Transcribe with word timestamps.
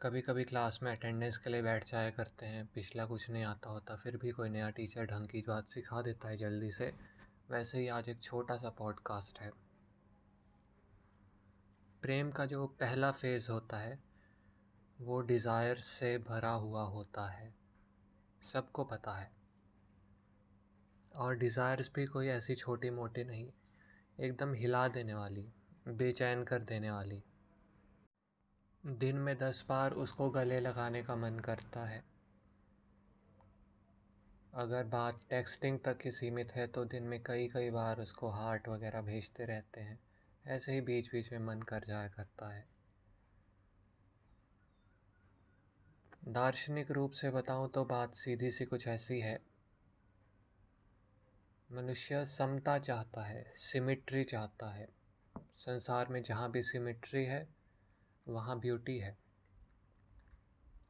कभी 0.03 0.21
कभी 0.21 0.45
क्लास 0.45 0.81
में 0.83 0.97
अटेंडेंस 0.97 1.39
के 1.39 1.51
लिए 1.51 1.63
बैठ 1.63 1.91
जाया 1.91 2.11
करते 2.11 2.47
हैं, 2.47 2.67
पिछला 2.67 3.07
कुछ 3.07 3.31
नहीं 3.31 3.45
आता 3.45 3.71
होता, 3.71 3.97
फिर 3.97 4.17
भी 4.17 4.31
कोई 4.31 4.49
नया 4.49 4.71
टीचर 4.71 5.05
ढंग 5.05 5.27
की 5.27 5.45
बात 5.49 5.69
सिखा 5.69 6.03
देता 6.03 6.29
है 6.29 6.37
जल्दी 6.37 6.73
से। 6.73 6.95
वैसे 7.51 7.79
ही 7.79 7.89
आज 7.89 8.09
एक 8.09 8.23
छोटा 8.23 8.57
सा 8.57 8.71
पॉडकास्ट 8.71 9.41
है। 9.41 9.51
प्रेम 12.03 12.31
का 12.31 12.47
जो 12.47 12.67
पहला 12.67 13.13
फ़ेज़ 13.13 13.51
होता 13.51 13.79
है, 13.79 14.03
वो 15.01 15.21
डिज़ायर 15.21 15.79
से 15.79 16.19
भरा 16.19 16.51
हुआ 16.51 16.83
होता 16.83 17.29
है। 17.29 17.55
सबको 18.53 18.85
पता 18.85 19.13
है। 19.13 19.38
और 21.19 21.37
डिज़ायर्स 21.37 21.91
भी 21.95 22.07
कोई 22.07 22.29
ऐसी 22.29 22.55
छोटी 22.55 22.91
मोटी 22.91 23.25
नहीं, 23.25 23.49
एकदम 24.19 24.53
हिला 24.55 24.87
देने 24.89 25.15
वाली, 25.15 25.47
बेचैन 25.89 26.45
कर 26.45 26.63
देने 26.63 26.91
वाली। 26.91 27.23
दिन 28.85 29.17
में 29.17 29.37
दस 29.39 29.65
बार 29.69 29.93
उसको 29.93 30.31
गले 30.31 30.61
लगाने 30.61 31.03
का 31.03 31.17
मन 31.17 31.39
करता 31.39 31.85
है। 31.85 32.03
अगर 34.53 34.85
बात 34.85 35.21
टेक्सटिंग 35.31 35.79
तक 35.79 35.99
ही 36.05 36.11
सीमित 36.11 36.53
है 36.53 36.67
तो 36.67 36.85
दिन 36.85 37.03
में 37.03 37.23
कई 37.23 37.49
कई 37.49 37.71
बार 37.71 38.01
उसको 38.01 38.31
हार्ट 38.31 38.69
वगैरह 38.69 39.01
भेजते 39.01 39.45
रहते 39.45 39.81
हैं। 39.81 39.99
ऐसे 40.47 40.73
ही 40.73 40.81
बीच 40.81 41.11
बीच 41.13 41.33
में 41.33 41.39
मन 41.39 41.63
कर 41.63 41.85
जाया 41.85 42.09
करता 42.09 42.55
है। 42.55 42.67
दार्शनिक 46.29 46.91
रूप 46.91 47.13
से 47.13 47.31
बताऊँ 47.31 47.71
तो 47.71 47.85
बात 47.85 48.15
सीधी 48.15 48.51
सी 48.51 48.65
कुछ 48.65 48.87
ऐसी 48.89 49.21
है। 49.21 49.39
मनुष्य 51.71 52.25
समता 52.27 52.79
चाहता 52.79 53.25
है 53.25 53.53
सिमिट्री 53.57 54.25
चाहता 54.25 54.71
है। 54.71 54.89
संसार 55.57 56.09
में 56.09 56.23
जहाँ 56.23 56.51
भी 56.51 56.63
सिमिट्री 56.63 57.25
है, 57.25 57.49
वहाँ 58.29 58.59
ब्यूटी 58.61 58.99
है। 58.99 59.17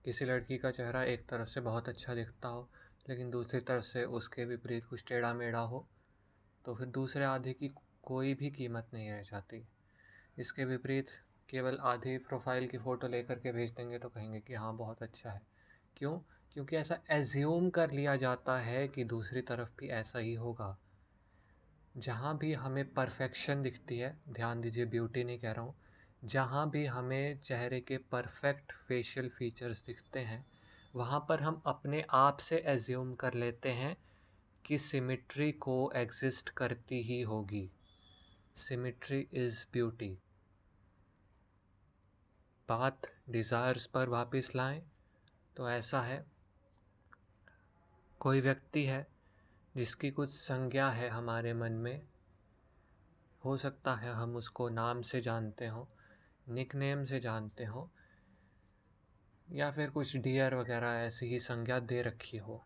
किसी 0.04 0.24
लड़की 0.24 0.58
का 0.58 0.70
चेहरा 0.70 1.02
एक 1.02 1.28
तरफ़ 1.28 1.48
से 1.48 1.60
बहुत 1.60 1.88
अच्छा 1.88 2.14
दिखता 2.14 2.48
हो, 2.48 2.68
लेकिन 3.08 3.30
दूसरी 3.30 3.60
तरफ़ 3.60 3.84
से 3.84 4.04
उसके 4.04 4.44
विपरीत 4.44 4.84
कुछ 4.84 5.04
टेढ़ा 5.08 5.34
मेढ़ा 5.34 5.60
हो 5.60 5.88
तो 6.64 6.74
फिर 6.74 6.86
दूसरे 6.86 7.24
आधे 7.24 7.52
की 7.52 7.74
कोई 8.02 8.34
भी 8.34 8.50
कीमत 8.50 8.88
नहीं 8.94 9.10
रह 9.10 9.22
जाती। 9.22 9.68
इसके 10.38 10.64
विपरीत 10.64 11.06
केवल 11.48 11.78
आधी 11.78 12.18
प्रोफ़ाइल 12.18 12.68
की 12.68 12.78
फ़ोटो 12.78 13.08
लेकर 13.08 13.38
के 13.38 13.52
भेज 13.52 13.70
देंगे 13.70 13.98
तो 13.98 14.08
कहेंगे 14.08 14.40
कि 14.40 14.54
हाँ 14.54 14.76
बहुत 14.76 15.02
अच्छा 15.02 15.30
है। 15.30 15.46
क्यों? 15.96 16.20
क्योंकि 16.54 16.76
ऐसा 16.76 16.98
एज्यूम 17.10 17.70
कर 17.70 17.90
लिया 17.90 18.16
जाता 18.16 18.58
है 18.58 18.88
कि 18.88 19.04
दूसरी 19.04 19.40
तरफ़ 19.42 19.70
भी 19.78 19.88
ऐसा 19.88 20.18
ही 20.18 20.34
होगा। 20.34 20.76
जहाँ 21.96 22.36
भी 22.38 22.52
हमें 22.52 22.92
परफेक्शन 22.94 23.62
दिखती 23.62 23.98
है, 23.98 24.16
ध्यान 24.28 24.60
दीजिए 24.60 24.84
ब्यूटी 24.84 25.24
नहीं 25.24 25.38
कह 25.38 25.52
रहा 25.52 25.64
हूँ, 25.64 25.74
जहाँ 26.24 26.70
भी 26.70 26.84
हमें 26.86 27.40
चेहरे 27.40 27.80
के 27.80 27.96
परफेक्ट 27.96 28.72
फेशियल 28.88 29.28
फीचर्स 29.28 29.84
दिखते 29.86 30.20
हैं, 30.20 30.44
वहाँ 30.94 31.26
पर 31.28 31.42
हम 31.42 31.62
अपने 31.66 32.04
आप 32.10 32.38
से 32.38 32.56
एज्यूम 32.66 33.14
कर 33.14 33.34
लेते 33.34 33.68
हैं 33.68 33.96
कि 34.64 34.78
सिमिट्री 34.78 35.52
को 35.52 35.90
एग्जिस्ट 35.96 36.50
करती 36.50 37.02
ही 37.02 37.20
होगी। 37.22 37.70
सिमिट्री 38.56 39.26
इज़ 39.34 39.64
ब्यूटी 39.72 40.18
बात 42.68 43.06
डिज़ायर्स 43.30 43.86
पर 43.86 44.08
वापस 44.08 44.52
लाएँ 44.56 44.82
तो 45.56 45.70
ऐसा 45.70 46.00
है। 46.00 46.37
कोई 48.20 48.40
व्यक्ति 48.40 48.84
है 48.84 49.06
जिसकी 49.76 50.10
कुछ 50.10 50.30
संज्ञा 50.30 50.90
है 50.90 51.08
हमारे 51.08 51.54
मन 51.54 51.72
में? 51.72 52.02
हो 53.44 53.56
सकता 53.56 53.94
है 53.94 54.12
हम 54.12 54.36
उसको 54.36 54.68
नाम 54.68 55.02
से 55.02 55.20
जानते 55.20 55.66
हों 55.66 55.86
निक 56.54 56.74
नेम 56.74 57.04
से 57.04 57.20
जानते 57.20 57.64
हों, 57.64 57.88
या 59.56 59.70
फिर 59.70 59.90
कुछ 59.90 60.16
डियर 60.16 60.54
वगैरह 60.54 60.88
ऐसी 60.88 61.26
ही 61.26 61.40
संज्ञा 61.40 61.78
दे 61.78 62.02
रखी 62.02 62.36
हो। 62.36 62.64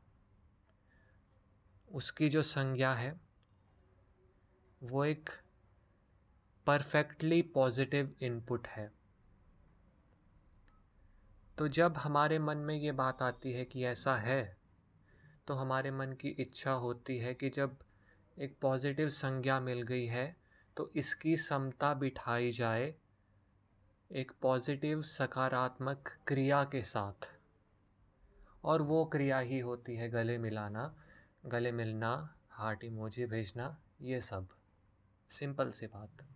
उसकी 1.93 2.29
जो 2.29 2.43
संज्ञा 2.43 2.95
है, 2.95 3.21
वो 4.83 5.05
एक 5.05 5.31
परफेक्टली 6.67 7.43
पॉजिटिव 7.43 8.15
इनपुट 8.21 8.69
है। 8.69 8.93
तो 11.59 11.69
जब 11.69 11.97
हमारे 11.97 12.39
मन 12.39 12.57
में 12.57 12.75
ये 12.75 12.93
बात 12.93 13.23
आती 13.23 13.53
है 13.53 13.65
कि 13.65 13.84
ऐसा 13.84 14.17
है 14.17 14.62
तो 15.47 15.54
हमारे 15.54 15.91
मन 15.91 16.12
की 16.12 16.28
इच्छा 16.28 16.72
होती 16.72 17.19
है 17.19 17.34
कि 17.34 17.50
जब 17.50 17.76
एक 18.36 18.56
पॉजिटिव 18.60 19.08
संज्ञा 19.08 19.60
मिल 19.60 19.82
गई 19.82 20.06
है 20.06 20.36
तो 20.76 20.91
इसकी 20.97 21.36
समता 21.36 21.92
बिठाई 21.94 22.50
जाए 22.50 22.94
एक 24.10 24.32
पॉजिटिव 24.42 25.03
सकारात्मक 25.03 26.08
क्रिया 26.26 26.62
के 26.64 26.82
साथ। 26.82 27.28
और 28.64 28.82
वो 28.82 29.04
क्रिया 29.04 29.38
ही 29.38 29.58
होती 29.58 29.97
है 29.97 30.08
गले 30.08 30.38
मिलाना, 30.38 30.94
गले 31.47 31.72
मिलना 31.72 32.12
हार्ट 32.50 32.84
इमोजी 32.84 33.26
भेजना, 33.26 33.76
ये 34.03 34.20
सब। 34.20 34.48
सिंपल 35.30 35.70
सी 35.70 35.86
बात। 35.86 36.26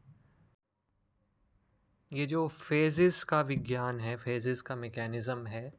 ये 2.12 2.26
जो 2.26 2.46
फेजेस 2.48 3.22
का 3.24 3.40
विज्ञान 3.40 4.00
है 4.00 4.16
फेजेस 4.16 4.62
का 4.62 4.76
मैकेनिज़्म 4.76 5.46
है, 5.46 5.72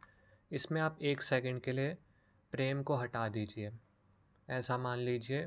इसमें 0.51 0.81
आप 0.81 1.01
एक 1.01 1.21
सेकंड 1.21 1.61
के 1.61 1.71
लिए 1.71 1.97
प्रेम 2.53 2.83
को 2.83 2.95
हटा 2.95 3.27
दीजिए। 3.29 3.71
ऐसा 4.47 4.77
मान 4.77 4.99
लीजिए 4.99 5.45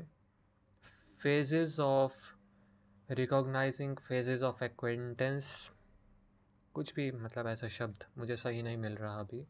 phases 1.21 1.79
of 1.79 2.15
recognizing 3.09 3.95
phases 3.97 4.41
of 4.41 4.63
acquaintance 4.63 5.69
कुछ 6.75 6.93
भी 6.95 7.11
मतलब 7.11 7.47
ऐसा 7.47 7.67
शब्द 7.67 8.05
मुझे 8.17 8.35
सही 8.35 8.61
नहीं 8.61 8.77
मिल 8.77 8.95
रहा 8.95 9.19
अभी, 9.19 9.41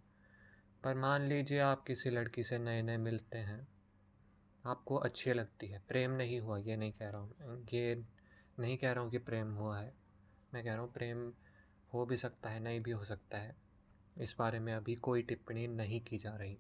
पर 0.84 0.96
मान 0.96 1.22
लीजिए 1.22 1.60
आप 1.60 1.84
किसी 1.84 2.10
लड़की 2.10 2.44
से 2.44 2.58
नए 2.58 2.82
नए 2.82 2.98
मिलते 2.98 3.38
हैं, 3.38 3.68
आपको 4.66 4.96
अच्छी 4.96 5.34
लगती 5.34 5.68
है। 5.68 5.82
प्रेम 5.88 6.12
नहीं 6.12 6.40
हुआ, 6.40 6.58
ये 6.58 6.76
नहीं 6.76 6.92
कह 6.92 7.10
रहा 7.10 7.22
हूँ, 7.22 7.66
ये 7.74 7.96
नहीं 8.60 8.78
कह 8.78 8.92
रहा 8.92 9.04
हूँ 9.04 9.12
कि 9.12 9.18
प्रेम 9.18 9.54
हुआ 9.54 9.80
है। 9.80 9.94
मैं 10.54 10.64
कह 10.64 10.74
रहा 10.74 10.82
हूँ 10.82 10.92
प्रेम 10.94 11.32
हो 11.94 12.06
भी 12.06 12.18
सकता 12.18 12.50
है, 12.50 12.60
नहीं 12.60 12.82
भी 12.82 12.92
हो 12.92 13.04
सकता 13.04 13.38
है। 13.38 13.56
इस 14.18 14.36
बारे 14.40 14.60
में 14.60 14.74
अभी 14.74 14.96
कोई 14.96 15.22
टिप्पणी 15.22 15.68
नहीं 15.68 16.02
की 16.02 16.18
जा 16.18 16.36
रही। 16.36 16.58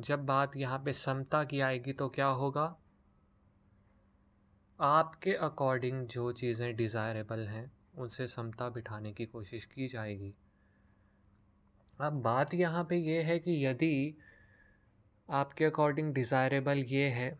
जब 0.00 0.24
बात 0.26 0.56
यहाँ 0.56 0.78
पे 0.78 0.92
समता 0.92 1.42
की 1.44 1.60
आएगी 1.60 1.92
तो 1.92 2.08
क्या 2.08 2.26
होगा? 2.26 2.64
आपके 4.78 5.32
अकॉर्डिंग 5.34 6.06
जो 6.06 6.30
चीज़ें 6.32 6.74
डिज़ायरेबल 6.76 7.46
हैं, 7.48 7.70
उनसे 7.94 8.26
समता 8.26 8.68
बिठाने 8.68 9.12
की 9.12 9.26
कोशिश 9.26 9.64
की 9.64 9.88
जाएगी। 9.88 10.32
अब 11.98 12.20
बात 12.22 12.54
यहाँ 12.54 12.84
पे 12.84 12.96
ये 12.96 13.22
है 13.22 13.38
कि 13.38 13.64
यदि 13.66 14.16
आपके 15.28 15.64
अकॉर्डिंग 15.64 16.12
डिज़ायरेबल 16.14 16.84
ये 16.88 17.08
है 17.10 17.30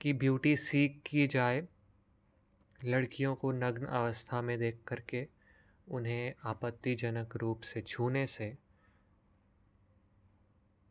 कि 0.00 0.12
ब्यूटी 0.12 0.56
सीख 0.56 1.00
की 1.06 1.26
जाए, 1.26 1.66
लड़कियों 2.80 3.34
को 3.34 3.52
नग्न 3.52 3.86
अवस्था 3.86 4.40
में 4.42 4.58
देख 4.58 4.80
करके 4.88 5.26
उन्हें 5.88 6.34
आपत्तिजनक 6.46 7.36
रूप 7.36 7.60
से 7.60 7.80
छूने 7.82 8.26
से 8.26 8.56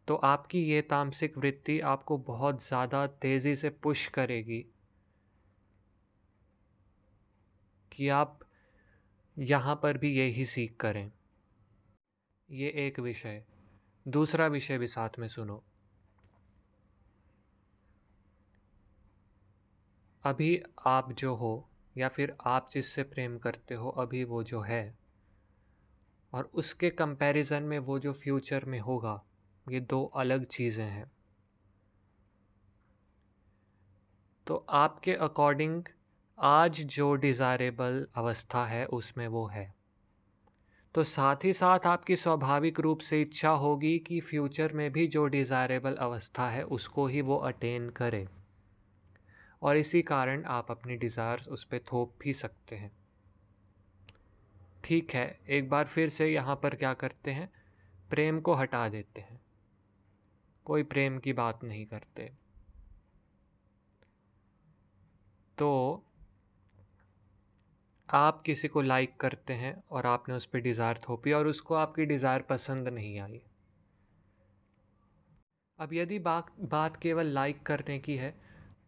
तो 0.07 0.15
आपकी 0.15 0.63
ये 0.63 0.81
तामसिक 0.81 1.37
वृत्ति 1.37 1.79
आपको 1.79 2.17
बहुत 2.17 2.63
ज़्यादा 2.63 3.07
तेज़ी 3.07 3.55
से 3.55 3.69
पुश 3.69 4.07
करेगी 4.07 4.65
कि 7.91 8.09
आप 8.09 8.39
यहाँ 9.37 9.75
पर 9.75 9.97
भी 9.97 10.13
यही 10.17 10.45
सीख 10.45 10.75
करें। 10.79 11.11
ये 12.51 12.69
एक 12.87 12.99
विषय। 12.99 13.43
दूसरा 14.07 14.47
विषय 14.47 14.77
भी 14.77 14.87
साथ 14.87 15.19
में 15.19 15.27
सुनो। 15.27 15.63
अभी 20.23 20.63
आप 20.85 21.11
जो 21.11 21.35
हो 21.35 21.69
या 21.97 22.09
फिर 22.09 22.35
आप 22.45 22.69
जिससे 22.73 23.03
प्रेम 23.03 23.37
करते 23.37 23.75
हो, 23.75 23.89
अभी 23.89 24.23
वो 24.23 24.43
जो 24.43 24.61
है 24.61 24.97
और 26.33 26.49
उसके 26.53 26.89
कंपैरिजन 26.89 27.63
में 27.63 27.79
वो 27.79 27.99
जो 27.99 28.13
फ्यूचर 28.13 28.65
में 28.65 28.79
होगा 28.79 29.23
ये 29.67 29.79
दो 29.79 30.03
अलग 30.03 30.45
चीज़ें 30.45 30.85
हैं। 30.85 31.11
तो 34.47 34.65
आपके 34.69 35.13
अकॉर्डिंग 35.13 35.83
आज 36.37 36.81
जो 36.81 37.13
डिज़ायरेबल 37.15 38.07
अवस्था 38.15 38.65
है, 38.65 38.85
उसमें 38.85 39.27
वो 39.27 39.45
है। 39.47 39.73
तो 40.95 41.03
साथ 41.03 41.35
ही 41.43 41.53
साथ 41.53 41.79
आपकी 41.79 42.15
स्वाभाविक 42.15 42.79
रूप 42.79 42.99
से 42.99 43.21
इच्छा 43.21 43.49
होगी 43.49 43.97
कि 43.99 44.19
फ्यूचर 44.19 44.73
में 44.73 44.91
भी 44.91 45.07
जो 45.07 45.25
डिज़ायरेबल 45.25 45.95
अवस्था 45.95 46.49
है, 46.49 46.63
उसको 46.63 47.07
ही 47.07 47.21
वो 47.21 47.37
अटेन 47.37 47.89
करे। 47.89 48.27
और 49.61 49.77
इसी 49.77 50.01
कारण 50.01 50.43
आप 50.45 50.71
अपनी 50.71 50.95
डिज़ायर्स 50.95 51.47
उस 51.47 51.63
पर 51.63 51.79
थोप 51.79 52.15
भी 52.23 52.33
सकते 52.33 52.75
हैं। 52.75 52.91
ठीक 54.83 55.15
है, 55.15 55.39
एक 55.49 55.69
बार 55.69 55.85
फिर 55.85 56.09
से 56.09 56.27
यहाँ 56.27 56.55
पर 56.55 56.75
क्या 56.75 56.93
करते 56.93 57.31
हैं? 57.31 57.49
प्रेम 58.09 58.39
को 58.39 58.53
हटा 58.53 58.89
देते 58.89 59.21
हैं। 59.21 59.39
कोई 60.67 60.83
प्रेम 60.85 61.17
की 61.19 61.33
बात 61.33 61.63
नहीं 61.63 61.85
करते। 61.85 62.31
तो 65.57 65.69
आप 68.09 68.41
किसी 68.41 68.67
को 68.67 68.81
लाइक 68.81 69.15
करते 69.19 69.53
हैं 69.55 69.75
और 69.91 70.05
आपने 70.05 70.35
उस 70.35 70.45
पर 70.45 70.59
डिज़ायर 70.61 70.99
थोपी 70.99 71.31
और 71.33 71.47
उसको 71.47 71.75
आपकी 71.75 72.05
डिज़ायर 72.05 72.41
पसंद 72.49 72.87
नहीं 72.89 73.19
आई। 73.19 73.41
अब 75.79 75.93
यदि 75.93 76.19
बात 76.21 76.51
बात 76.61 76.97
केवल 76.97 77.33
लाइक 77.33 77.61
करने 77.63 77.97
की 77.99 78.15
है 78.17 78.33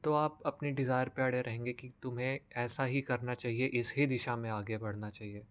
तो 0.04 0.14
आप 0.16 0.40
अपनी 0.46 0.72
डिज़ायर 0.72 1.10
पे 1.10 1.22
अड़े 1.22 1.42
रहेंगे 1.42 1.74
कि 1.74 1.92
तुम्हें 2.04 2.40
ऐसा 2.58 2.84
ही 2.86 3.02
करना 3.02 3.34
चाहिए, 3.36 3.66
इस 3.68 3.94
ही 3.98 4.06
दिशा 4.08 4.36
में 4.36 4.50
आगे 4.50 4.78
बढ़ना 4.78 5.10
चाहिए। 5.10 5.46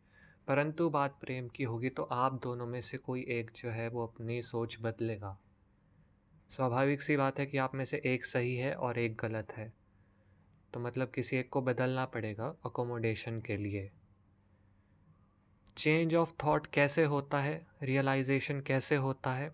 परंतु 0.49 0.89
बात 0.91 1.19
प्रेम 1.21 1.49
की 1.49 1.65
होगी 1.65 1.89
तो 1.91 2.03
आप 2.03 2.41
दोनों 2.43 2.67
में 2.67 2.81
से 2.83 2.99
कोई 2.99 3.25
एक 3.31 3.51
जो 3.57 3.71
है 3.71 3.89
वो 3.89 4.07
अपनी 4.07 4.41
सोच 4.45 4.77
बदलेगा। 4.81 5.37
स्वाभाविक 6.51 7.03
सी 7.03 7.17
बात 7.17 7.39
है 7.39 7.47
कि 7.47 7.59
आप 7.59 7.75
में 7.75 7.85
से 7.85 8.03
एक 8.05 8.25
सही 8.25 8.57
है 8.57 8.75
और 8.75 8.99
एक 8.99 9.17
गलत 9.17 9.53
है। 9.53 9.73
तो 10.73 10.81
मतलब 10.81 11.11
किसी 11.11 11.37
एक 11.37 11.49
को 11.49 11.63
बदलना 11.63 12.05
पड़ेगा 12.05 12.55
अकोमोडेशन 12.67 13.41
के 13.41 13.57
लिए। 13.57 13.91
चेंज 15.77 16.15
ऑफ़ 16.15 16.33
थॉट 16.45 16.67
कैसे 16.67 17.05
होता 17.05 17.41
है? 17.41 17.67
रियलाइजेशन 17.83 18.61
कैसे 18.61 18.97
होता 18.97 19.35
है? 19.35 19.51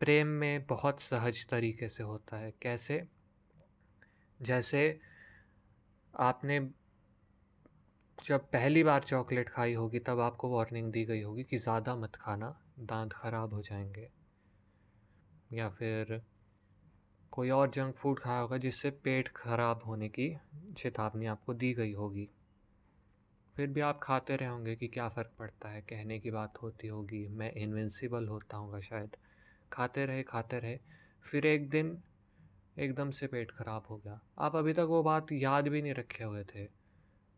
प्रेम 0.00 0.26
में 0.26 0.66
बहुत 0.66 1.00
सहज 1.00 1.46
तरीके 1.48 1.88
से 1.88 2.02
होता 2.02 2.36
है। 2.36 2.52
कैसे? 2.62 3.02
जैसे 4.40 5.00
आपने 6.14 6.58
जब 8.18 8.44
पहली 8.50 8.82
बार 8.84 9.02
चॉकलेट 9.02 9.48
खाई 9.48 9.74
होगी 9.74 9.98
तब 9.98 10.20
आपको 10.20 10.50
वार्निंग 10.50 10.92
दी 10.92 11.04
गई 11.04 11.22
होगी 11.22 11.44
कि 11.44 11.56
ज़्यादा 11.58 11.96
मत 11.96 12.16
खाना। 12.16 12.54
दांत 12.80 13.12
खराब 13.12 13.54
हो 13.54 13.62
जाएँगे। 13.62 14.08
या 15.52 15.68
फिर 15.68 16.22
कोई 17.30 17.50
और 17.50 17.70
जंक 17.70 17.94
फ़ूड 17.94 18.18
खाया 18.18 18.38
होगा 18.38 18.56
जिससे 18.56 18.90
पेट 18.90 19.28
खराब 19.28 19.82
होने 19.86 20.08
की 20.08 20.36
चेतावनी 20.76 21.26
आपको 21.26 21.54
दी 21.54 21.74
गई 21.74 21.92
होगी। 21.92 22.30
फिर 23.56 23.66
भी 23.66 23.80
आप 23.80 24.00
खाते 24.02 24.36
रहे 24.36 24.48
होंगे 24.48 24.76
कि 24.76 24.88
क्या 24.88 25.08
फ़र्क 25.08 25.32
पड़ता 25.38 25.68
है, 25.68 25.80
कहने 25.80 26.18
की 26.18 26.30
बात 26.30 26.54
होती 26.62 26.88
होगी, 26.88 27.28
मैं 27.28 27.52
इन्विंसिबल 27.52 28.26
होता 28.26 28.56
हूँ 28.56 28.80
शायद। 28.80 29.16
खाते 29.72 30.06
रहे 30.06 30.22
खाते 30.22 30.58
रहे, 30.58 30.78
फिर 31.22 31.46
एक 31.46 31.70
दिन 31.70 32.02
एकदम 32.78 33.10
से 33.10 33.26
पेट 33.26 33.50
ख़राब 33.50 33.84
हो 33.90 33.96
गया। 33.96 34.20
आप 34.38 34.56
अभी 34.56 34.72
तक 34.72 34.86
वो 34.88 35.02
बात 35.02 35.26
याद 35.32 35.68
भी 35.68 35.82
नहीं 35.82 35.94
रखे 35.94 36.24
हुए 36.24 36.44
थे। 36.44 36.83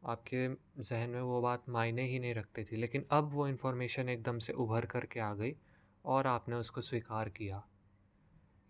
आपके 0.06 0.54
जहन 0.82 1.10
में 1.10 1.20
वो 1.20 1.40
बात 1.40 1.68
मायने 1.68 2.02
ही 2.02 2.18
नहीं 2.18 2.34
रखती 2.34 2.64
थी। 2.64 2.76
लेकिन 2.76 3.06
अब 3.10 3.24
वो 3.32 3.48
इन्फॉर्मेशन 3.48 4.08
एकदम 4.08 4.38
से 4.38 4.52
उभर 4.52 4.86
कर 4.86 5.06
के 5.06 5.20
आ 5.20 5.34
गई 5.34 5.56
और 6.04 6.26
आपने 6.26 6.56
उसको 6.56 6.80
स्वीकार 6.80 7.28
किया। 7.28 7.66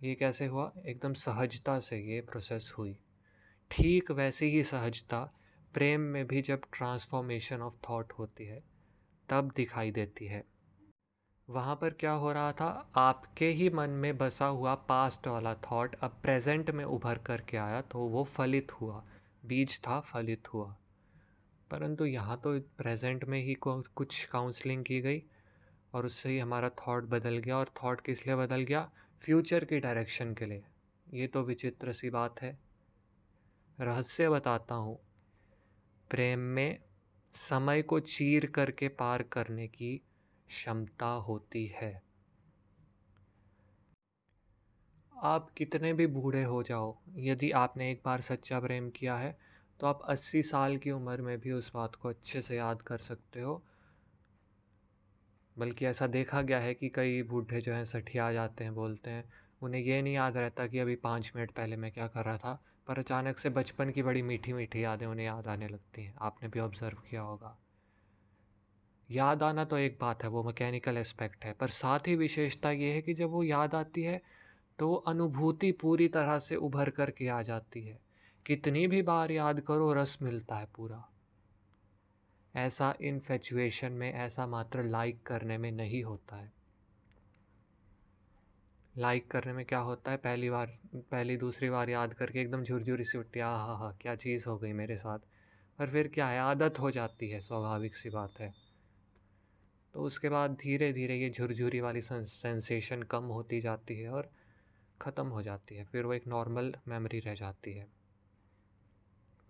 ये 0.03 0.15
कैसे 0.15 0.47
हुआ? 0.47 0.73
एकदम 0.87 1.13
सहजता 1.13 1.79
से 1.81 1.99
ये 1.99 2.21
प्रोसेस 2.21 2.75
हुई। 2.79 2.99
ठीक 3.71 4.11
वैसी 4.11 4.47
ही 4.47 4.65
सहजता 4.65 5.33
प्रेम 5.75 6.01
में 6.01 6.27
भी 6.27 6.43
जब 6.43 6.61
ट्रांसफॉर्मेशन 6.73 7.63
ऑफ़ 7.63 7.77
थॉट 7.91 8.13
होती 8.13 8.45
है, 8.45 8.63
तब 9.29 9.53
दिखाई 9.57 9.91
देती 9.91 10.27
है। 10.27 10.45
वहाँ 11.51 11.77
पर 11.77 11.91
क्या 11.91 12.13
हो 12.13 12.33
रहा 12.33 12.53
था? 12.53 12.91
आपके 12.97 13.49
ही 13.49 13.71
मन 13.71 13.91
में 13.91 14.19
बसा 14.19 14.47
हुआ 14.47 14.75
पास्ट 14.75 15.27
वाला 15.27 15.55
थॉट 15.55 15.95
अब 15.95 16.11
प्रेजेंट 16.23 16.71
में 16.71 16.85
उभर 16.85 17.19
कर 17.19 17.41
के 17.41 17.57
आया 17.57 17.81
तो 17.83 17.99
वो 17.99 18.25
फलित 18.25 18.73
हुआ। 18.73 19.05
बीज 19.47 19.81
था, 19.81 20.01
फलित 20.01 20.55
हुआ। 20.55 20.77
परंतु 21.71 22.05
यहाँ 22.05 22.41
तो 22.45 22.61
प्रेजेंट 22.61 23.25
में 23.25 23.39
ही 23.43 23.55
कुछ 23.55 24.25
काउंसलिंग 24.25 24.85
की 24.85 25.01
गई 25.01 25.23
और 25.95 26.07
उससे 26.07 26.29
ही 26.29 26.39
हमारा 26.39 26.69
थॉट 26.69 27.05
बदल 27.05 27.39
गया 27.39 27.57
और 27.57 27.71
थॉट 27.83 28.01
किस 28.01 28.27
लिए 28.27 28.37
बदल 28.37 28.61
गया? 28.61 28.91
फ्यूचर 29.19 29.65
की 29.65 29.81
डायरेक्शन 29.81 30.35
के 30.35 30.47
लिए। 30.47 30.65
ये 31.07 31.27
तो 31.27 31.43
विचित्र 31.43 31.93
सी 31.93 32.11
बात 32.11 32.43
है। 32.43 32.59
रहस्य 33.81 34.29
बताता 34.29 34.75
हूँ। 34.75 34.99
प्रेम 36.11 36.39
में 36.39 36.79
समय 37.35 37.83
को 37.83 38.01
चीर 38.01 38.47
करके 38.47 38.89
पार 38.89 39.23
करने 39.23 39.69
की 39.69 39.97
क्षमता 40.49 41.07
होती 41.07 41.67
है। 41.67 42.03
आप 45.23 45.51
कितने 45.51 45.93
भी 45.93 46.07
बूढ़े 46.07 46.43
हो 46.45 46.63
जाओ, 46.63 46.97
यदि 47.17 47.51
आपने 47.51 47.91
एक 47.91 48.03
बार 48.05 48.21
सच्चा 48.21 48.61
प्रेम 48.61 48.91
किया 48.91 49.17
है 49.17 49.39
तो 49.81 49.87
आप 49.87 50.03
80 50.05 50.43
साल 50.43 50.77
की 50.77 50.91
उम्र 50.91 51.23
में 51.23 51.41
भी 51.41 51.53
उस 51.53 51.73
बात 51.75 51.95
को 51.95 52.09
अच्छे 52.09 52.43
से 52.43 52.57
याद 52.57 52.83
कर 52.83 52.99
सकते 52.99 53.41
हो। 53.41 53.63
बल्कि 55.59 55.87
ऐसा 55.87 56.07
देखा 56.07 56.43
गया 56.43 56.61
है 56.61 56.75
कि 56.75 56.89
कई 56.89 57.23
बूढ़े 57.23 57.61
जो 57.61 57.73
हैं 57.73 57.85
सठिया 57.85 58.33
जाते 58.33 58.65
हैं, 58.65 58.75
बोलते 58.75 59.11
हैं, 59.11 59.33
उन्हें 59.63 59.83
ये 59.83 60.03
नहीं 60.03 60.15
याद 60.15 60.37
रहता 60.37 60.67
कि 60.67 60.79
अभी 60.79 60.97
पाँच 60.97 61.33
मिनट 61.37 61.51
पहले 61.51 61.77
मैं 61.77 61.93
क्या 61.93 62.07
कर 62.07 62.25
रहा 62.25 62.37
था। 62.37 62.63
पर 62.87 62.99
अचानक 62.99 63.39
से 63.39 63.51
बचपन 63.51 63.91
की 63.91 64.03
बड़ी 64.03 64.23
मीठी 64.23 64.53
मीठी 64.53 64.85
यादें 64.85 65.07
उन्हें 65.07 65.27
याद 65.27 65.47
आने 65.47 65.69
लगती 65.69 66.05
हैं। 66.05 66.15
आपने 66.21 66.49
भी 66.49 66.61
ऑब्ज़र्व 66.61 66.97
किया 67.11 67.21
होगा। 67.21 67.59
याद 69.11 69.43
आना 69.43 69.65
तो 69.65 69.79
एक 69.79 69.99
बात 70.01 70.23
है, 70.23 70.29
वो 70.29 70.43
मैकेनिकल 70.43 70.97
एस्पेक्ट 70.97 71.45
है। 71.45 71.53
पर 71.53 71.69
साथ 71.69 71.99
ही 72.07 72.17
विशेषता 72.17 72.71
ये 72.71 72.93
है 72.93 73.03
कि 73.03 73.15
जब 73.15 73.31
वो 73.31 73.43
याद 73.43 73.75
आती 73.75 74.03
है 74.03 74.23
तो 74.79 74.95
अनुभूति 74.95 75.73
पूरी 75.73 76.09
तरह 76.09 76.39
से 76.39 76.57
उभर 76.57 76.91
कर 76.91 77.11
के 77.11 77.29
आ 77.29 77.43
जाती 77.43 77.83
है। 77.83 78.06
कितनी 78.47 78.87
भी 78.87 79.03
बार 79.03 79.31
याद 79.31 79.61
करो, 79.61 79.93
रस 79.93 80.19
मिलता 80.23 80.57
है 80.57 80.67
पूरा। 80.77 81.09
ऐसा 82.57 82.95
इनफेचुएशन 83.01 83.93
में, 83.93 84.15
ऐसा 84.15 84.47
मात्र 84.47 84.83
लाइक 84.83 85.23
करने 85.23 85.59
में 85.59 85.73
नहीं 85.73 86.05
होता 86.05 86.37
है। 86.37 86.53
लाइक 88.99 89.31
करने 89.31 89.53
में 89.53 89.65
क्या 89.65 89.79
होता 89.79 90.11
है? 90.11 90.17
पहली 90.17 90.51
बार, 90.51 90.79
पहली 90.95 91.37
दूसरी 91.37 91.71
बार 91.71 91.91
याद 91.91 92.15
करके 92.15 92.41
एकदम 92.41 92.63
झुरझुरी 92.63 93.05
सी 93.05 93.19
उठती 93.19 93.39
है 93.39 93.45
हाँ 93.45 93.79
हाँ 93.79 93.99
क्या 94.01 94.15
चीज़ 94.15 94.49
हो 94.49 94.59
गई 94.59 94.73
मेरे 94.73 94.97
साथ। 94.97 95.19
पर 95.79 95.91
फिर 95.91 96.09
क्या 96.09 96.29
है? 96.29 96.39
आदत 96.39 96.79
हो 96.79 96.91
जाती 96.91 97.31
है, 97.31 97.41
स्वाभाविक 97.41 97.97
सी 97.97 98.11
बात 98.11 98.41
है। 98.41 98.55
तो 99.95 100.01
उसके 100.01 100.29
बाद 100.29 100.51
धीरे 100.51 100.93
धीरे 100.93 101.17
ये 101.17 101.31
झुरझुरी 101.31 101.81
वाली 101.81 102.01
सेंसेशन 102.01 103.03
कम 103.03 103.25
होती 103.25 103.61
जाती 103.61 104.01
है 104.01 104.09
और 104.09 104.31
ख़त्म 105.03 105.27
हो 105.27 105.43
जाती 105.43 105.77
है। 105.77 105.85
फिर 105.85 106.05
वो 106.05 106.13
एक 106.13 106.27
नॉर्मल 106.27 106.75
मेमोरी 106.89 107.19
रह 107.19 107.35
जाती 107.35 107.73
है। 107.73 107.96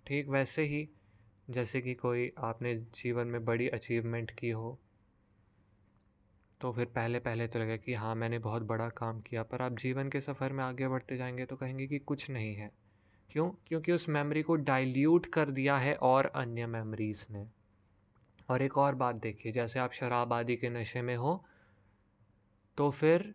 ठीक 0.07 0.29
वैसे 0.29 0.63
ही, 0.63 0.89
जैसे 1.51 1.81
कि 1.81 1.95
कोई 1.95 2.33
आपने 2.39 2.75
जीवन 2.75 3.27
में 3.27 3.45
बड़ी 3.45 3.69
अचीवमेंट 3.69 4.31
की 4.31 4.51
हो। 4.51 4.79
तो 6.61 6.73
फिर 6.73 6.85
पहले 6.85 7.19
पहले 7.19 7.49
तो 7.49 7.59
लगे 7.59 7.79
कि 7.79 7.95
हाँ 7.95 8.15
मैंने 8.15 8.39
बहुत 8.39 8.63
बड़ा 8.63 8.89
काम 8.89 9.21
किया, 9.21 9.43
पर 9.43 9.63
आप 9.63 9.79
जीवन 9.79 10.09
के 10.09 10.21
सफ़र 10.21 10.53
में 10.53 10.65
आगे 10.65 10.89
बढ़ते 10.89 11.17
जाएँगे 11.17 11.45
तो 11.45 11.57
कहेंगे 11.57 11.87
कि 11.87 11.99
कुछ 11.99 12.31
नहीं 12.31 12.55
है। 12.55 12.71
क्यों? 13.31 13.51
क्योंकि 13.51 13.93
उस 13.93 14.09
मेमोरी 14.09 14.43
को 14.43 14.57
डाइल्यूट 14.57 15.27
कर 15.27 15.51
दिया 15.51 15.77
है 15.77 15.95
और 15.95 16.27
अन्य 16.27 16.67
मेमोरीज़ 16.67 17.27
ने। 17.31 17.47
और 18.51 18.63
एक 18.63 18.79
और 18.79 18.95
बात 18.95 19.17
देखिए, 19.17 19.53
जैसे 19.53 19.81
आप 19.81 19.93
शराब 19.93 20.33
आदि 20.33 20.57
के 20.57 20.71
नशे 20.71 21.03
में 21.03 21.17
हो 21.17 21.45
तो 22.79 22.91
फिर 22.91 23.35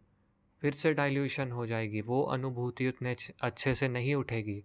फिर 0.62 0.74
से 0.74 0.94
डाइल्यूशन 0.94 1.52
हो 1.52 1.66
जाएगी, 1.68 2.02
वो 2.02 2.22
अनुभूति 2.22 2.88
उतने 2.88 3.16
अच्छे 3.42 3.74
से 3.74 3.88
नहीं 3.88 4.16
उठेगी। 4.16 4.64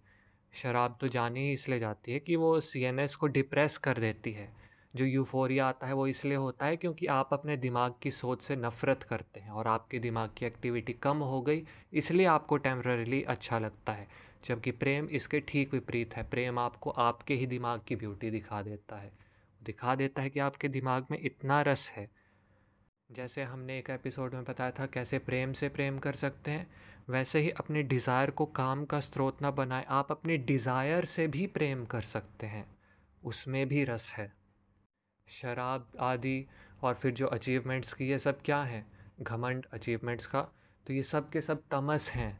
शराब 0.57 0.97
तो 1.01 1.07
जानी 1.07 1.39
ही 1.39 1.53
इसलिए 1.53 1.79
जाती 1.79 2.11
है 2.11 2.19
कि 2.19 2.35
वो 2.35 2.59
सीएनएस 2.61 3.15
को 3.15 3.27
डिप्रेस 3.27 3.77
कर 3.77 3.97
देती 3.97 4.31
है। 4.31 4.49
जो 4.95 5.05
यूफोरिया 5.05 5.67
आता 5.67 5.87
है 5.87 5.93
वो 5.93 6.07
इसलिए 6.07 6.35
होता 6.35 6.65
है 6.65 6.77
क्योंकि 6.77 7.05
आप 7.05 7.33
अपने 7.33 7.57
दिमाग 7.57 7.93
की 8.01 8.11
सोच 8.11 8.41
से 8.41 8.55
नफ़रत 8.55 9.03
करते 9.03 9.39
हैं 9.39 9.49
और 9.49 9.67
आपके 9.67 9.99
दिमाग 9.99 10.29
की 10.37 10.45
एक्टिविटी 10.45 10.93
कम 10.93 11.17
हो 11.17 11.41
गई, 11.41 11.63
इसलिए 11.93 12.25
आपको 12.25 12.57
टेम्प्ररली 12.57 13.21
अच्छा 13.23 13.59
लगता 13.59 13.93
है। 13.93 14.07
जबकि 14.45 14.71
प्रेम 14.71 15.05
इसके 15.09 15.39
ठीक 15.39 15.73
विपरीत 15.73 16.15
है। 16.15 16.23
प्रेम 16.23 16.59
आपको 16.59 16.89
आपके 16.89 17.33
ही 17.33 17.45
दिमाग 17.45 17.81
की 17.87 17.95
ब्यूटी 17.95 18.31
दिखा 18.31 18.61
देता 18.61 18.95
है। 18.95 19.11
दिखा 19.61 19.95
देता 19.95 20.21
है 20.21 20.29
कि 20.29 20.39
आपके 20.39 20.67
दिमाग 20.67 21.05
में 21.11 21.19
इतना 21.21 21.61
रस 21.61 21.89
है। 21.89 22.09
जैसे 23.09 23.43
हमने 23.43 23.77
एक 23.79 23.89
एपिसोड 23.89 24.33
में 24.33 24.43
बताया 24.43 24.71
था, 24.71 24.85
कैसे 24.85 25.19
प्रेम 25.19 25.53
से 25.53 25.69
प्रेम 25.69 25.97
कर 25.99 26.13
सकते 26.13 26.51
हैं, 26.51 26.67
वैसे 27.09 27.39
ही 27.39 27.49
अपने 27.49 27.83
डिज़ायर 27.83 28.31
को 28.31 28.45
काम 28.45 28.83
का 28.85 28.99
स्रोत 28.99 29.41
ना 29.41 29.51
बनाए, 29.51 29.85
आप 29.89 30.11
अपने 30.11 30.37
डिज़ायर 30.37 31.05
से 31.05 31.27
भी 31.27 31.47
प्रेम 31.47 31.85
कर 31.85 32.01
सकते 32.01 32.47
हैं, 32.47 32.65
उसमें 33.23 33.67
भी 33.67 33.83
रस 33.83 34.11
है। 34.17 34.31
शराब 35.27 35.87
आदि 35.99 36.45
और 36.83 36.93
फिर 36.93 37.11
जो 37.11 37.27
अचीवमेंट्स 37.27 37.93
की, 37.93 38.09
ये 38.09 38.19
सब 38.19 38.41
क्या 38.41 38.61
है? 38.63 38.85
घमंड 39.21 39.65
अचीवमेंट्स 39.73 40.27
का 40.27 40.41
तो 40.87 40.93
ये 40.93 41.03
सब 41.03 41.29
के 41.29 41.41
सब 41.41 41.63
तमस 41.71 42.09
हैं। 42.11 42.39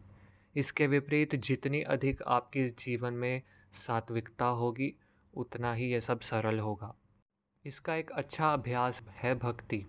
इसके 0.56 0.88
विपरीत 0.88 1.36
जितनी 1.36 1.82
अधिक 1.84 2.22
आपके 2.24 2.68
जीवन 2.70 3.14
में 3.14 3.42
सात्विकता 3.78 4.46
होगी, 4.46 4.94
उतना 5.34 5.74
ही 5.74 5.92
ये 5.92 6.02
सब 6.02 6.20
सरल 6.22 6.60
होगा। 6.60 6.96
इसका 7.66 7.96
एक 7.96 8.12
अच्छा 8.12 8.54
अभ्यास 8.54 9.04
है 9.16 9.36
भक्ति। 9.36 9.86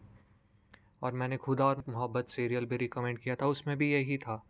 और 1.03 1.13
मैंने 1.13 1.37
खुदा 1.37 1.65
और 1.65 1.83
मोहब्बत 1.89 2.29
सीरियल 2.29 2.65
भी 2.65 2.77
रिकमेंड 2.77 3.19
किया 3.19 3.35
था, 3.35 3.47
उसमें 3.47 3.77
भी 3.77 3.93
यही 3.93 4.17
था। 4.19 4.43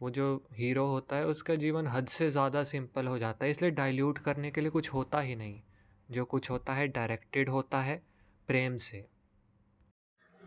वो 0.00 0.10
जो 0.10 0.44
हीरो 0.58 0.86
होता 0.86 1.16
है, 1.16 1.26
उसका 1.26 1.54
जीवन 1.54 1.86
हद 1.86 2.06
से 2.06 2.30
ज़्यादा 2.30 2.64
सिंपल 2.64 3.06
हो 3.06 3.18
जाता 3.18 3.44
है, 3.44 3.50
इसलिए 3.50 3.70
डाइल्यूट 3.70 4.18
करने 4.18 4.50
के 4.50 4.60
लिए 4.60 4.70
कुछ 4.70 4.92
होता 4.92 5.20
ही 5.20 5.34
नहीं। 5.34 5.60
जो 6.10 6.24
कुछ 6.24 6.50
होता 6.50 6.72
है 6.72 6.88
डायरेक्टेड 6.88 7.48
होता 7.48 7.80
है, 7.80 8.02
प्रेम 8.48 8.76
से। 8.76 9.06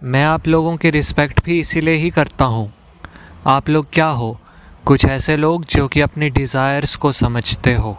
मैं 0.03 0.23
आप 0.25 0.47
लोगों 0.47 0.77
की 0.77 0.89
रिस्पेक्ट 0.89 1.43
भी 1.45 1.59
इसीलिए 1.59 1.95
ही 1.95 2.09
करता 2.09 2.45
हूँ। 2.45 2.73
आप 3.47 3.69
लोग 3.69 3.85
क्या 3.93 4.07
हो? 4.07 4.39
कुछ 4.85 5.05
ऐसे 5.05 5.37
लोग 5.37 5.65
जो 5.65 5.87
कि 5.87 6.01
अपनी 6.01 6.29
डिज़ायर्स 6.29 6.95
को 6.95 7.11
समझते 7.11 7.73
हो। 7.75 7.97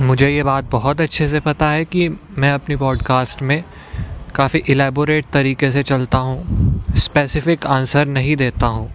मुझे 0.00 0.28
ये 0.28 0.42
बात 0.42 0.64
बहुत 0.64 1.00
अच्छे 1.00 1.28
से 1.28 1.40
पता 1.40 1.70
है 1.70 1.84
कि 1.84 2.08
मैं 2.08 2.52
अपनी 2.52 2.76
पॉडकास्ट 2.76 3.42
में 3.42 3.64
काफ़ी 4.34 4.58
इलेबोरेट 4.68 5.24
तरीके 5.32 5.70
से 5.72 5.82
चलता 5.82 6.18
हूँ। 6.18 6.84
स्पेसिफिक 6.96 7.66
आंसर 7.66 8.06
नहीं 8.06 8.36
देता 8.36 8.66
हूँ। 8.66 8.90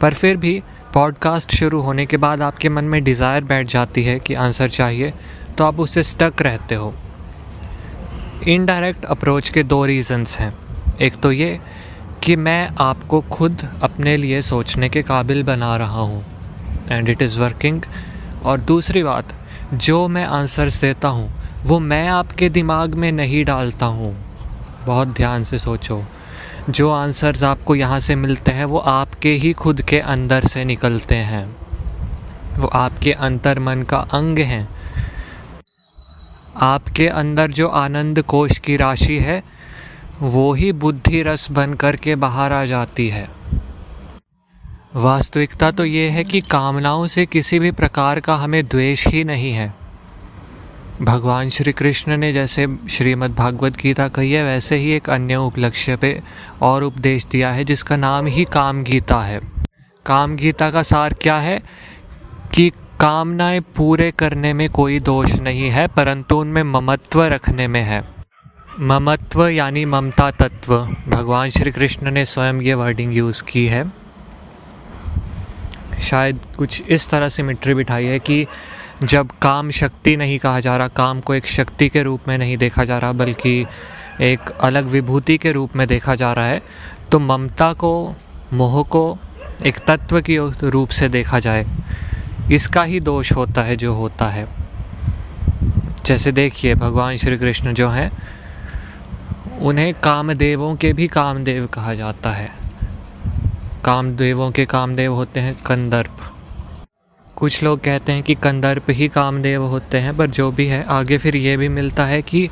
पर 0.00 0.14
फिर 0.14 0.36
भी 0.36 0.62
पॉडकास्ट 0.94 1.54
शुरू 1.54 1.80
होने 1.80 2.06
के 2.06 2.16
बाद 2.16 2.42
आपके 2.42 2.68
मन 2.68 2.84
में 2.84 3.02
डिज़ायर 3.04 3.44
बैठ 3.44 3.66
जाती 3.66 4.04
है 4.04 4.18
कि 4.18 4.34
आंसर 4.34 4.68
चाहिए 4.68 5.12
तो 5.58 5.64
आप 5.64 5.80
उससे 5.80 6.02
स्टक 6.02 6.42
रहते 6.42 6.74
हो। 6.74 6.94
इनडायरेक्ट 8.48 9.04
अप्रोच 9.04 9.48
के 9.48 9.62
दो 9.62 9.84
रीज़न्स 9.86 10.36
हैं। 10.36 10.52
एक 11.00 11.20
तो 11.20 11.32
ये 11.32 11.60
कि 12.22 12.36
मैं 12.36 12.68
आपको 12.80 13.20
खुद 13.20 13.68
अपने 13.82 14.16
लिए 14.16 14.42
सोचने 14.42 14.88
के 14.88 15.02
काबिल 15.02 15.42
बना 15.42 15.76
रहा 15.76 16.00
हूँ 16.00 16.24
एंड 16.90 17.08
इट 17.08 17.22
इज़ 17.22 17.40
वर्किंग 17.40 17.82
और 18.44 18.60
दूसरी 18.60 19.02
बात, 19.02 19.34
जो 19.74 20.08
मैं 20.08 20.24
आंसर्स 20.24 20.80
देता 20.80 21.08
हूँ, 21.08 21.30
वो 21.64 21.78
मैं 21.78 22.08
आपके 22.08 22.48
दिमाग 22.48 22.94
में 22.94 23.12
नहीं 23.12 23.44
डालता 23.44 23.86
हूँ। 23.86 24.23
बहुत 24.86 25.08
ध्यान 25.08 25.44
से 25.44 25.58
सोचो। 25.58 26.04
जो 26.70 26.90
आंसर्स 26.90 27.42
आपको 27.42 27.74
यहाँ 27.74 28.00
से 28.00 28.14
मिलते 28.14 28.50
हैं, 28.50 28.64
वो 28.64 28.78
आपके 28.78 29.32
ही 29.32 29.52
खुद 29.52 29.82
के 29.82 30.00
अंदर 30.00 30.44
से 30.44 30.64
निकलते 30.64 31.14
हैं। 31.14 31.56
वो 32.58 32.66
आपके 32.66 33.12
अंतर 33.12 33.58
मन 33.58 33.82
का 33.82 33.98
अंग 33.98 34.38
हैं। 34.38 34.68
आपके 36.56 37.08
अंदर 37.08 37.50
जो 37.50 37.68
आनंद 37.68 38.22
कोश 38.22 38.58
की 38.58 38.76
राशि 38.76 39.18
है, 39.18 39.42
वो 40.20 40.52
ही 40.52 40.72
बुद्धि 40.72 41.22
रस 41.22 41.50
बन 41.50 41.74
कर 41.74 41.96
के 41.96 42.16
बाहर 42.16 42.52
आ 42.52 42.64
जाती 42.64 43.08
है। 43.08 43.28
वास्तविकता 44.94 45.70
तो 45.70 45.84
ये 45.84 46.08
है 46.08 46.24
कि 46.24 46.40
कामनाओं 46.40 47.06
से 47.06 47.26
किसी 47.26 47.58
भी 47.58 47.70
प्रकार 47.70 48.20
का 48.20 48.34
हमें 48.34 48.66
द्वेष 48.66 49.06
ही 49.06 49.24
नहीं 49.24 49.52
है। 49.52 49.83
भगवान 51.02 51.48
श्री 51.48 51.72
कृष्ण 51.72 52.16
ने 52.16 52.32
जैसे 52.32 52.76
श्रीमद् 52.90 53.34
भागवत 53.34 53.76
गीता 53.76 54.08
कही 54.08 54.32
है, 54.32 54.44
वैसे 54.44 54.76
ही 54.76 54.92
एक 54.92 55.10
अन्य 55.10 55.36
उपलक्ष्य 55.36 55.96
पे 55.96 56.22
और 56.62 56.82
उपदेश 56.82 57.24
दिया 57.24 57.50
है, 57.50 57.64
जिसका 57.64 57.96
नाम 57.96 58.26
ही 58.26 58.44
काम 58.44 58.82
गीता 58.82 59.16
है। 59.16 59.40
काम 60.06 60.36
गीता 60.36 60.70
का 60.70 60.82
सार 60.82 61.14
क्या 61.14 61.36
है? 61.36 61.62
कि 62.54 62.72
कामनाएँ 63.00 63.60
पूरे 63.60 64.10
करने 64.10 64.52
में 64.52 64.70
कोई 64.70 65.00
दोष 65.00 65.34
नहीं 65.34 65.70
है, 65.70 65.86
परंतु 65.86 66.36
उनमें 66.36 66.62
ममत्व 66.62 67.24
रखने 67.24 67.68
में 67.68 67.82
है। 67.82 68.04
ममत्व 68.80 69.48
यानी 69.48 69.84
ममता 69.84 70.30
तत्व। 70.30 70.86
भगवान 71.08 71.50
श्री 71.50 71.70
कृष्ण 71.70 72.10
ने 72.10 72.24
स्वयं 72.24 72.60
ये 72.60 72.74
वर्डिंग 72.74 73.14
यूज़ 73.14 73.42
की 73.42 73.66
है। 73.66 73.92
शायद 76.02 76.38
कुछ 76.58 76.82
इस 76.82 77.08
तरह 77.08 77.28
से 77.28 77.42
मिट्री 77.42 77.74
बिठाई 77.74 78.04
है 78.04 78.18
कि 78.18 78.46
जब 79.04 79.30
काम 79.42 79.70
शक्ति 79.70 80.16
नहीं 80.16 80.38
कहा 80.38 80.60
जा 80.60 80.76
रहा, 80.76 80.88
काम 80.88 81.20
को 81.20 81.34
एक 81.34 81.46
शक्ति 81.46 81.88
के 81.88 82.02
रूप 82.02 82.28
में 82.28 82.36
नहीं 82.38 82.56
देखा 82.56 82.84
जा 82.84 82.98
रहा, 82.98 83.12
बल्कि 83.12 83.66
एक 84.22 84.50
अलग 84.60 84.86
विभूति 84.86 85.36
के 85.38 85.52
रूप 85.52 85.76
में 85.76 85.86
देखा 85.88 86.14
जा 86.14 86.32
रहा 86.32 86.46
है 86.46 86.62
तो 87.10 87.18
ममता 87.18 87.72
को, 87.72 88.14
मोह 88.52 88.82
को, 88.82 89.18
एक 89.66 89.78
तत्व 89.78 90.20
की 90.20 90.36
रूप 90.62 90.88
से 90.88 91.08
देखा 91.08 91.38
जाए, 91.38 91.66
इसका 92.52 92.82
ही 92.82 93.00
दोष 93.00 93.32
होता 93.32 93.62
है 93.62 93.76
जो 93.76 93.94
होता 93.94 94.28
है। 94.28 94.46
जैसे 96.06 96.32
देखिए, 96.32 96.74
भगवान 96.74 97.16
श्री 97.16 97.38
कृष्ण 97.38 97.72
जो 97.74 97.88
हैं, 97.88 98.10
उन्हें 99.60 99.92
कामदेवों 99.94 100.74
के 100.76 100.92
भी 100.92 101.08
कामदेव 101.08 101.66
कहा 101.66 101.94
जाता 101.94 102.30
है। 102.30 102.50
कामदेवों 103.84 104.50
के 104.50 104.64
कामदेव 104.64 105.12
होते 105.12 105.40
हैं 105.40 105.54
कंदर्प। 105.66 106.33
कुछ 107.36 107.62
लोग 107.62 107.80
कहते 107.80 108.12
हैं 108.12 108.22
कि 108.22 108.34
कंदर्प 108.34 108.90
ही 108.90 109.08
कामदेव 109.08 109.64
होते 109.64 109.98
हैं, 109.98 110.16
पर 110.16 110.26
जो 110.26 110.50
भी 110.50 110.66
है, 110.66 110.84
आगे 110.84 111.18
फिर 111.18 111.36
ये 111.36 111.56
भी 111.56 111.68
मिलता 111.68 112.06
है 112.06 112.22
कि 112.22 112.48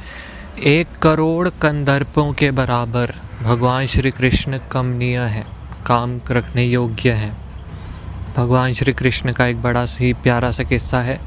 एक 0.63 0.87
करोड़ 1.03 1.49
कंदर्पों 1.49 2.33
के 2.33 2.51
बराबर 2.51 3.13
भगवान 3.43 3.87
श्री 3.87 4.11
कृष्ण 4.11 4.59
कमनीय 4.73 5.19
है, 5.19 5.47
काम 5.87 6.21
रखने 6.31 6.65
योग्य 6.65 7.11
हैं। 7.11 7.37
भगवान 8.37 8.73
श्री 8.73 8.93
कृष्ण 8.93 9.33
का 9.33 9.47
एक 9.47 9.63
बड़ा 9.63 9.87
ही 9.91 10.13
प्यारा 10.13 10.51
सा 10.51 10.63
किस्सा 10.63 11.01
है। 11.01 11.21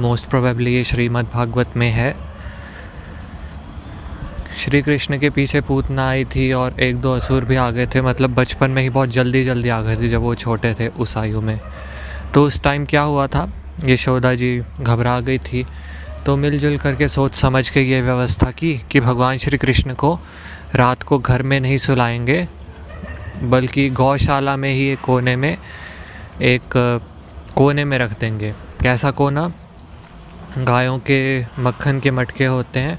मोस्ट 0.00 0.28
प्रोबेबली 0.28 0.74
ये 0.74 0.84
श्रीमद् 0.84 1.26
भागवत 1.34 1.76
में 1.76 1.90
है। 1.90 2.16
श्री 4.56 4.82
कृष्ण 4.82 5.18
के 5.18 5.30
पीछे 5.30 5.60
पूतना 5.60 6.08
आई 6.08 6.24
थी 6.24 6.52
और 6.52 6.80
एक 6.80 6.96
दो 6.96 7.12
असुर 7.12 7.44
भी 7.44 7.56
आ 7.56 7.70
गए 7.70 7.86
थे 7.86 8.00
मतलब 8.00 8.34
बचपन 8.34 8.70
में 8.70 8.82
ही 8.82 8.90
बहुत 8.90 9.08
जल्दी 9.08 9.44
जल्दी 9.44 9.68
आ 9.68 9.80
गए 9.80 9.96
थे 9.96 10.08
जब 10.08 10.20
वो 10.20 10.34
छोटे 10.34 10.74
थे 10.74 10.88
उस 10.88 11.16
आयु 11.16 11.40
में। 11.40 11.60
तो 12.36 12.42
उस 12.44 12.60
टाइम 12.62 12.84
क्या 12.84 13.02
हुआ 13.02 13.26
था? 13.26 13.48
यशोदा 13.84 14.34
जी 14.34 14.48
घबरा 14.80 15.20
गई 15.20 15.38
थी 15.38 15.64
तो 16.26 16.36
मिलजुल 16.36 16.76
करके 16.78 17.08
सोच 17.08 17.34
समझ 17.34 17.68
के 17.70 17.80
ये 17.80 18.00
व्यवस्था 18.00 18.50
की 18.50 18.72
कि 18.90 19.00
भगवान 19.00 19.38
श्री 19.38 19.58
कृष्ण 19.58 19.94
को 19.94 20.18
रात 20.74 21.02
को 21.02 21.18
घर 21.18 21.42
में 21.42 21.58
नहीं 21.60 21.78
सुलाएँगे, 21.78 22.48
बल्कि 23.42 23.88
गौशाला 23.90 24.56
में 24.56 24.72
ही 24.72 24.86
एक 24.88 25.00
कोने 25.00 25.36
में, 25.36 25.56
एक, 26.42 27.00
कोने 27.56 27.84
में 27.84 27.98
रख 27.98 28.18
देंगे। 28.20 28.52
कैसा 28.82 29.10
कोना? 29.10 29.50
गायों 30.58 30.98
के 30.98 31.20
मक्खन 31.58 32.00
के 32.00 32.10
मटके 32.10 32.44
होते 32.44 32.80
हैं, 32.80 32.98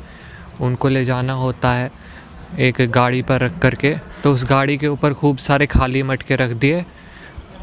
उनको 0.62 0.90
ले 0.90 1.06
जाना 1.06 1.34
होता 1.34 1.72
है, 1.72 1.92
एक 2.60 2.86
गाड़ी 2.92 3.22
पर 3.22 3.42
रख 3.42 3.60
करके 3.60 3.96
तो 4.24 4.34
उस 4.34 4.46
गाड़ी 4.46 4.78
के 4.78 4.88
ऊपर 4.88 5.14
खूब 5.14 5.38
सारे 5.38 5.66
खाली 5.68 6.04
मटके 6.04 6.36
रख 6.36 6.52
दिए 6.52 6.86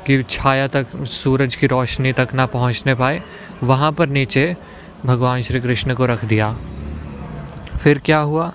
कि 0.06 0.22
छाया 0.22 0.66
तक, 0.68 0.86
सूरज 0.96 1.56
की 1.56 1.66
रोशनी 1.66 2.12
तक 2.12 2.28
ना 2.34 2.46
पहुँचने 2.46 2.94
पाए, 2.94 3.22
वहाँ 3.62 3.92
पर 3.92 4.08
नीचे 4.08 4.56
भगवान 5.06 5.42
श्री 5.42 5.60
कृष्ण 5.60 5.94
को 5.94 6.06
रख 6.06 6.24
दिया। 6.24 6.56
फिर 7.82 7.98
क्या 7.98 8.18
हुआ? 8.18 8.52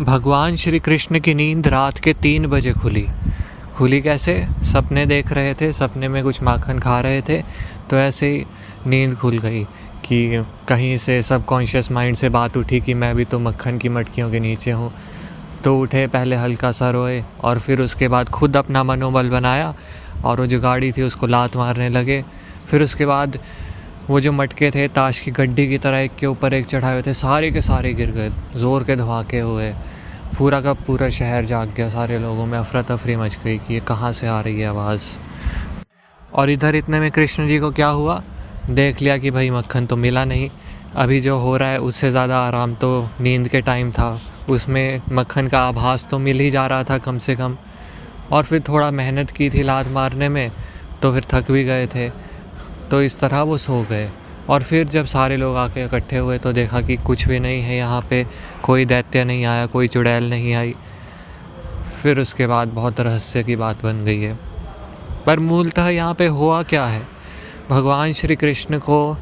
भगवान 0.00 0.56
श्री 0.56 0.78
कृष्ण 0.78 1.20
की 1.20 1.34
नींद 1.34 1.68
रात 1.68 1.98
के 1.98 2.12
तीन 2.14 2.46
बजे 2.46 2.72
खुली। 2.72 3.06
खुली 3.76 4.00
कैसे? 4.00 4.46
सपने 4.64 5.04
देख 5.06 5.32
रहे 5.32 5.54
थे, 5.54 5.72
सपने 5.72 6.08
में 6.08 6.22
कुछ 6.24 6.42
माखन 6.42 6.78
खा 6.78 7.00
रहे 7.00 7.22
थे 7.22 7.42
तो 7.90 7.96
ऐसे 7.96 8.28
ही 8.28 8.44
नींद 8.86 9.16
खुल 9.16 9.38
गई 9.38 9.62
कि 10.04 10.44
कहीं 10.68 10.96
से 10.98 11.20
सब 11.22 11.44
कॉन्शियस 11.44 11.90
माइंड 11.92 12.16
से 12.16 12.28
बात 12.28 12.56
उठी 12.56 12.80
कि 12.80 12.94
मैं 12.94 13.14
भी 13.16 13.24
तो 13.24 13.38
मक्खन 13.38 13.78
की 13.78 13.88
मटकियों 13.88 14.30
के 14.30 14.40
नीचे 14.40 14.70
हूँ। 14.70 14.92
तो 15.64 15.78
उठे, 15.80 16.06
पहले 16.06 16.36
हल्का 16.36 16.70
सा 16.72 16.90
रोए 16.90 17.22
और 17.44 17.58
फिर 17.58 17.80
उसके 17.80 18.08
बाद 18.08 18.28
खुद 18.28 18.56
अपना 18.56 18.82
मनोबल 18.84 19.30
बनाया 19.30 19.74
और 20.26 20.40
वो 20.40 20.46
जो 20.46 20.60
गाड़ी 20.60 20.92
थी 20.92 21.02
उसको 21.02 21.26
लात 21.26 21.56
मारने 21.56 21.88
लगे। 21.90 22.22
फिर 22.70 22.82
उसके 22.82 23.06
बाद 23.06 23.38
वो 24.08 24.20
जो 24.20 24.32
मटके 24.32 24.70
थे, 24.70 24.86
ताश 24.88 25.18
की 25.20 25.30
गड्डी 25.32 25.66
की 25.68 25.78
तरह 25.78 25.98
एक 25.98 26.14
के 26.16 26.26
ऊपर 26.26 26.54
एक 26.54 26.66
चढ़ाए 26.66 26.92
हुए 26.92 27.02
थे, 27.02 27.14
सारे 27.14 27.50
के 27.50 27.60
सारे 27.62 27.92
गिर 27.94 28.10
गए, 28.10 28.30
ज़ोर 28.56 28.84
के 28.84 28.96
धमाके 28.96 29.40
हुए। 29.40 29.72
पूरा 30.38 30.60
का 30.60 30.72
पूरा 30.76 31.08
शहर 31.10 31.44
जाग 31.44 31.72
गया, 31.76 31.88
सारे 31.88 32.18
लोगों 32.18 32.46
में 32.46 32.58
अफरा 32.58 32.82
तफरी 32.84 33.16
मच 33.16 33.38
गई 33.44 33.58
कि 33.58 33.74
ये 33.74 33.80
कहाँ 33.80 34.12
से 34.12 34.26
आ 34.26 34.40
रही 34.40 34.60
है 34.60 34.68
आवाज़। 34.68 35.10
और 36.34 36.50
इधर 36.50 36.74
इतने 36.74 37.00
में 37.00 37.10
कृष्ण 37.10 37.46
जी 37.48 37.58
को 37.58 37.70
क्या 37.70 37.88
हुआ? 37.88 38.22
देख 38.70 39.00
लिया 39.02 39.16
कि 39.18 39.30
भाई 39.30 39.50
मक्खन 39.50 39.86
तो 39.86 39.96
मिला 39.96 40.24
नहीं। 40.24 40.48
अभी 40.96 41.20
जो 41.20 41.38
हो 41.38 41.56
रहा 41.56 41.68
है, 41.68 41.78
उससे 41.80 42.10
ज़्यादा 42.10 42.38
आराम 42.38 42.74
तो 42.74 43.08
नींद 43.20 43.48
के 43.48 43.60
टाइम 43.60 43.90
था। 43.92 44.20
उसमें 44.48 45.00
मक्खन 45.12 45.48
का 45.48 45.60
आभास 45.60 46.06
तो 46.10 46.18
मिल 46.18 46.40
ही 46.40 46.50
जा 46.50 46.66
रहा 46.66 46.84
था 46.84 46.98
कम 46.98 47.18
से 47.18 47.34
कम। 47.36 47.56
और 48.32 48.42
फिर 48.42 48.60
थोड़ा 48.60 48.90
मेहनत 48.90 49.30
की 49.30 49.50
थी 49.50 49.62
लात 49.62 49.88
मारने 49.88 50.28
में 50.28 50.50
तो 51.02 51.12
फिर 51.12 51.24
थक 51.30 51.50
भी 51.50 51.64
गए 51.64 51.86
थे। 51.86 52.08
तो 52.90 53.02
इस 53.02 53.18
तरह 53.18 53.42
वो 53.42 53.58
सो 53.58 53.82
गए। 53.90 54.10
और 54.48 54.62
फिर 54.62 54.88
जब 54.88 55.06
सारे 55.06 55.36
लोग 55.36 55.56
आके 55.56 55.84
इकट्ठे 55.84 56.18
हुए 56.18 56.38
तो 56.38 56.52
देखा 56.52 56.80
कि 56.80 56.96
कुछ 56.96 57.26
भी 57.28 57.38
नहीं 57.40 57.62
है 57.62 57.76
यहाँ 57.76 58.00
पे। 58.10 58.24
कोई 58.62 58.84
दैत्य 58.84 59.24
नहीं 59.24 59.44
आया, 59.44 59.66
कोई 59.66 59.88
चुड़ैल 59.88 60.28
नहीं 60.30 60.54
आई। 60.54 60.74
फिर 62.02 62.20
उसके 62.20 62.46
बाद 62.46 62.68
बहुत 62.68 63.00
रहस्य 63.00 63.42
की 63.42 63.56
बात 63.56 63.82
बन 63.82 64.04
गई 64.04 64.20
है। 64.20 64.38
पर 65.26 65.38
मूलतः 65.38 65.88
यहाँ 65.88 66.14
पे 66.14 66.26
हुआ 66.26 66.62
क्या 66.62 66.84
है? 66.86 67.02
भगवान 67.70 68.12
श्री 68.12 68.36
कृष्ण 68.36 68.78
को 68.78 69.16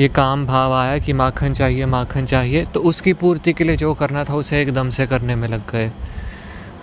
ये 0.00 0.08
काम 0.08 0.46
भाव 0.46 0.72
आया 0.74 0.98
कि 0.98 1.12
माखन 1.12 1.52
चाहिए 1.52 1.86
माखन 1.86 2.26
चाहिए 2.26 2.64
तो 2.64 2.80
उसकी 2.80 3.12
पूर्ति 3.12 3.52
के 3.52 3.64
लिए 3.64 3.76
जो 3.76 3.94
करना 3.94 4.24
था, 4.24 4.34
उसे 4.34 4.62
एकदम 4.62 4.90
से 4.90 5.06
करने 5.06 5.34
में 5.34 5.48
लग 5.48 5.70
गए। 5.72 5.90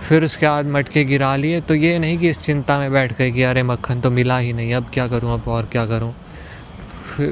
फिर 0.02 0.24
उसके 0.24 0.46
बाद 0.46 0.66
मटके 0.68 1.04
गिरा 1.06 1.36
लिए 1.36 1.60
तो 1.62 1.76
ये 1.76 1.98
नहीं 2.00 2.18
कि 2.18 2.30
इस 2.30 2.40
चिंता 2.40 2.78
में 2.80 2.92
बैठ 2.92 3.18
गए 3.18 3.32
कि 3.32 3.44
अरे 3.44 3.64
मक्खन 3.64 4.02
तो 4.02 4.12
मिला 4.12 4.38
ही 4.38 4.54
नहीं, 4.54 4.74
अब 4.74 4.90
क्या 4.94 5.08
करूँ, 5.08 5.34
अब 5.34 5.48
और 5.48 5.66
क्या 5.72 5.86
करूँ। 5.86 6.14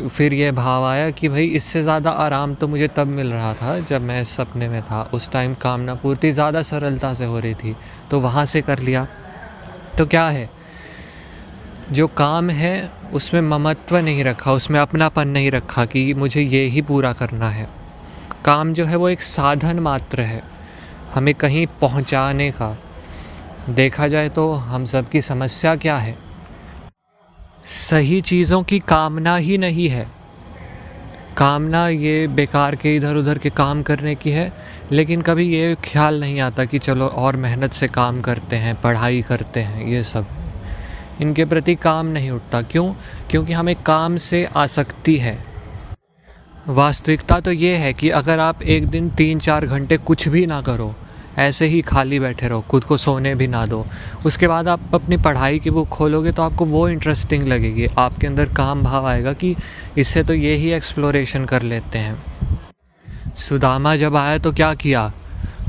फिर 0.09 0.33
ये 0.33 0.51
भाव 0.51 0.85
आया 0.85 1.09
कि 1.11 1.29
भाई 1.29 1.45
इससे 1.47 1.81
ज़्यादा 1.81 2.11
आराम 2.11 2.53
तो 2.55 2.67
मुझे 2.67 2.87
तब 2.87 3.07
मिल 3.09 3.31
रहा 3.31 3.53
था 3.53 3.77
जब 3.79 4.01
मैं 4.01 4.23
सपने 4.25 4.67
में 4.67 4.81
था, 4.81 5.01
उस 5.13 5.31
टाइम 5.31 5.53
कामना 5.53 5.95
पूर्ति 5.95 6.31
ज़्यादा 6.31 6.61
सरलता 6.61 7.13
से 7.13 7.25
हो 7.25 7.39
रही 7.39 7.53
थी 7.53 7.75
तो 8.11 8.19
वहाँ 8.19 8.45
से 8.45 8.61
कर 8.61 8.79
लिया। 8.79 9.07
तो 9.97 10.05
क्या 10.05 10.27
है? 10.27 10.49
जो 11.91 12.07
काम 12.07 12.49
है, 12.49 12.89
उसमें 13.13 13.41
ममत्व 13.41 13.97
नहीं 13.97 14.23
रखा, 14.23 14.51
उसमें 14.51 14.79
अपनापन 14.79 15.27
नहीं 15.27 15.51
रखा 15.51 15.85
कि 15.85 16.13
मुझे 16.13 16.41
ये 16.41 16.63
ही 16.65 16.81
पूरा 16.81 17.13
करना 17.13 17.49
है। 17.49 17.67
काम 18.45 18.73
जो 18.73 18.85
है 18.85 18.95
वो 18.95 19.09
एक 19.09 19.21
साधन 19.21 19.79
मात्र 19.79 20.21
है। 20.21 20.41
हमें 21.13 21.35
कहीं 21.35 21.67
पहुँचाने 21.81 22.51
का। 22.51 22.77
देखा 23.69 24.07
जाए 24.07 24.29
तो 24.29 24.53
हम 24.53 24.85
सब 24.85 25.09
की 25.09 25.21
समस्या 25.21 25.75
क्या 25.75 25.97
है? 25.97 26.17
सही 27.65 28.21
चीज़ों 28.21 28.63
की 28.63 28.79
कामना 28.79 29.35
ही 29.35 29.57
नहीं 29.57 29.89
है। 29.89 30.07
कामना 31.37 31.87
ये 31.87 32.27
बेकार 32.27 32.75
के 32.75 32.95
इधर 32.95 33.15
उधर 33.15 33.37
के 33.37 33.49
काम 33.49 33.83
करने 33.83 34.15
की 34.15 34.31
है, 34.31 34.53
लेकिन 34.91 35.21
कभी 35.21 35.55
ये 35.55 35.75
ख्याल 35.75 36.19
नहीं 36.19 36.39
आता 36.39 36.65
कि 36.65 36.79
चलो 36.79 37.07
और 37.07 37.35
मेहनत 37.35 37.73
से 37.73 37.87
काम 37.87 38.21
करते 38.21 38.55
हैं, 38.55 38.81
पढ़ाई 38.81 39.21
करते 39.21 39.59
हैं, 39.59 39.85
ये 39.85 40.03
सब। 40.03 40.25
इनके 41.21 41.45
प्रति 41.45 41.75
काम 41.75 42.05
नहीं 42.05 42.31
उठता। 42.31 42.61
क्यों? 42.61 42.93
क्योंकि 43.29 43.53
हमें 43.53 43.75
काम 43.75 44.17
से 44.17 44.45
आसक्ति 44.45 45.17
है। 45.17 45.48
वास्तविकता 46.69 47.39
तो 47.39 47.51
ये 47.51 47.75
है 47.75 47.93
कि 47.93 48.09
अगर 48.09 48.39
आप 48.39 48.61
एक 48.63 48.87
दिन 48.87 49.09
तीन 49.09 49.39
चार 49.39 49.65
घंटे 49.65 49.97
कुछ 49.97 50.27
भी 50.27 50.45
ना 50.45 50.61
करो, 50.61 50.93
ऐसे 51.37 51.65
ही 51.65 51.81
खाली 51.81 52.19
बैठे 52.19 52.47
रहो, 52.47 52.63
खुद 52.69 52.83
को 52.83 52.97
सोने 52.97 53.33
भी 53.35 53.47
ना 53.47 53.65
दो। 53.65 53.85
उसके 54.25 54.47
बाद 54.47 54.67
आप 54.67 54.95
अपनी 54.95 55.17
पढ़ाई 55.17 55.59
की 55.59 55.69
बुक 55.69 55.87
खोलोगे 55.89 56.31
तो 56.31 56.41
आपको 56.41 56.65
वो 56.65 56.87
इंटरेस्टिंग 56.89 57.43
लगेगी। 57.43 57.87
आपके 57.97 58.27
अंदर 58.27 58.53
काम 58.53 58.83
भाव 58.83 59.07
आएगा 59.07 59.33
कि 59.33 59.55
इससे 59.97 60.23
तो 60.23 60.33
ये 60.33 60.53
ही 60.55 60.71
एक्सप्लोरेशन 60.71 61.45
कर 61.45 61.61
लेते 61.61 61.99
हैं। 61.99 62.17
सुदामा 63.39 63.95
जब 63.95 64.15
आया 64.15 64.37
तो 64.37 64.51
क्या 64.51 64.73
किया? 64.75 65.11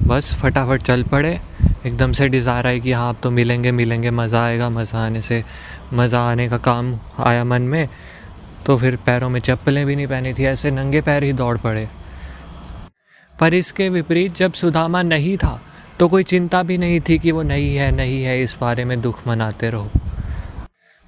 बस 0.00 0.35
फटाफट 0.35 0.83
चल 0.83 1.02
पड़े। 1.04 1.38
एकदम 1.87 2.12
से 2.12 2.28
डिज़ायर 2.28 2.66
आई 2.66 2.80
कि 2.80 2.92
हाँ 2.92 3.09
आप 3.09 3.16
तो 3.23 3.30
मिलेंगे 3.30 3.73
मिलेंगे, 3.73 4.11
मज़ा 4.11 4.45
आएगा, 4.45 4.71
मज़ा 4.71 4.99
आने 4.99 5.21
से, 5.23 5.42
मज़ा 5.95 6.21
आने 6.23 6.49
का 6.49 6.59
काम 6.59 6.95
आया 7.19 7.45
मन 7.45 7.62
में। 7.62 7.88
तो 8.66 8.76
फिर 8.76 8.96
पैरों 8.96 9.28
में 9.30 9.40
चप्पलें 9.40 9.84
भी 9.86 9.96
नहीं 9.96 10.06
पहनी 10.06 10.32
थी, 10.34 10.44
ऐसे 10.44 10.70
नंगे 10.70 11.00
पैर 11.00 11.24
ही 11.24 11.32
दौड़ 11.32 11.56
पड़े। 11.58 11.88
पर 13.34 13.54
इसके 13.54 13.88
विपरीत 13.88 14.36
जब 14.36 14.52
सुदामा 14.52 15.02
नहीं 15.02 15.36
था 15.36 15.60
तो 15.98 16.08
कोई 16.08 16.22
चिंता 16.22 16.62
भी 16.62 16.76
नहीं 16.78 17.00
थी 17.00 17.18
कि 17.18 17.32
वो 17.32 17.42
नहीं 17.42 17.74
है 17.76 17.90
नहीं 17.92 18.22
है, 18.22 18.42
इस 18.42 18.56
बारे 18.60 18.84
में 18.84 19.00
दुख 19.00 19.26
मनाते 19.28 19.70
रहो। 19.70 19.90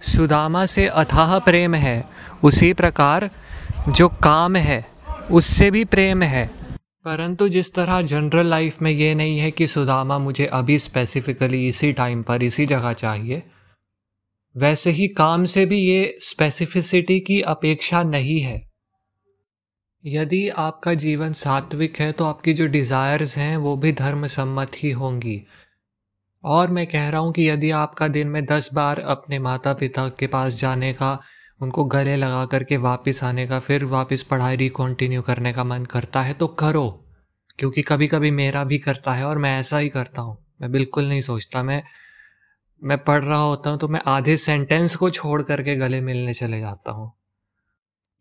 सुदामा 0.03 0.65
से 0.67 0.87
अथाह 0.87 1.39
प्रेम 1.39 1.75
है, 1.75 2.05
उसी 2.43 2.73
प्रकार 2.73 3.29
जो 3.89 4.09
काम 4.23 4.57
है, 4.57 4.85
उससे 5.31 5.71
भी 5.71 5.85
प्रेम 5.85 6.23
है। 6.23 6.47
परंतु 7.05 7.49
जिस 7.49 7.73
तरह 7.75 8.01
जनरल 8.03 8.47
लाइफ 8.47 8.83
में 8.83 8.91
ये 8.91 9.15
नहीं 9.15 9.39
है 9.39 9.51
कि 9.51 9.67
सुदामा 9.67 10.19
मुझे 10.19 10.47
अभी 10.47 10.79
स्पेसिफिकली 10.79 11.67
इसी 11.69 11.93
टाइम 11.93 12.23
पर, 12.23 12.43
इसी 12.43 12.67
जगह 12.67 12.93
चाहिए 12.93 13.43
वैसे 14.55 14.91
ही 14.91 15.09
काम 15.09 15.45
से 15.45 15.65
भी 15.67 15.79
ये 15.79 16.17
स्पेसिफिसिटी 16.21 17.19
की 17.21 17.41
अपेक्षा 17.41 18.03
नहीं 18.03 18.41
है। 18.41 18.61
यदि 20.05 20.49
आपका 20.49 20.95
जीवन 20.95 21.33
सात्विक 21.33 22.01
है 22.01 22.11
तो 22.13 22.25
आपकी 22.25 22.53
जो 22.53 22.67
डिज़ायर्स 22.67 23.37
हैं, 23.37 23.57
वो 23.57 23.77
भी 23.77 23.93
धर्म 23.93 24.27
सम्मत 24.27 24.71
ही 24.77 24.91
होंगी। 24.91 25.43
और 26.45 26.71
मैं 26.71 26.87
कह 26.87 27.09
रहा 27.09 27.21
हूँ 27.21 27.33
कि 27.33 27.49
यदि 27.49 27.71
आपका 27.71 28.09
दिन 28.09 28.29
में 28.29 28.45
दस 28.45 28.69
बार 28.75 29.01
अपने 29.01 29.39
माता 29.39 29.73
पिता 29.73 30.09
के 30.09 30.27
पास 30.27 30.55
जाने 30.55 30.93
का, 30.93 31.19
उनको 31.61 31.85
गले 31.85 32.17
लगा 32.17 32.45
करके 32.47 32.77
वापस 32.77 33.25
आने 33.25 33.47
का, 33.47 33.59
फिर 33.59 33.85
वापस 33.85 34.23
पढ़ाई 34.23 34.57
रिकॉन्टिन्यू 34.57 35.23
करने 35.23 35.53
का 35.53 35.65
मन 35.65 35.85
करता 35.85 36.23
है 36.23 36.35
तो 36.35 36.47
करो। 36.47 36.89
क्योंकि 37.59 37.83
कभी 37.83 38.07
कभी 38.07 38.31
मेरा 38.31 38.65
भी 38.65 38.79
करता 38.79 39.13
है 39.13 39.25
और 39.25 39.39
मैं 39.39 39.59
ऐसा 39.61 39.79
ही 39.79 39.89
करता 39.89 40.23
हूँ। 40.23 40.37
मैं 40.61 40.71
बिल्कुल 40.73 41.09
नहीं 41.09 41.23
सोचता, 41.23 41.63
मैं 41.63 41.83
मैं 42.83 42.99
पढ़ 42.99 43.25
रहा 43.25 43.39
होता 43.39 43.71
हूँ 43.71 43.79
तो 43.79 43.89
मैं 43.89 44.01
आधे 44.07 44.37
सेंटेंस 44.37 44.97
को 44.97 45.11
छोड़ 45.11 45.43
करके 45.43 45.77
गले 45.77 46.01
मिलने 46.01 46.35
चले 46.35 46.61
जाता 46.61 46.93
हूँ। 46.93 47.13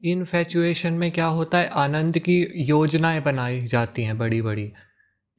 इनफेचुएशन 0.03 0.93
में 0.93 1.11
क्या 1.11 1.25
होता 1.25 1.57
है? 1.57 1.67
आनंद 1.67 2.19
की 2.19 2.47
योजनाएँ 2.55 3.21
बनाई 3.21 3.61
जाती 3.61 4.03
हैं 4.03 4.17
बड़ी 4.17 4.41
बड़ी 4.41 4.73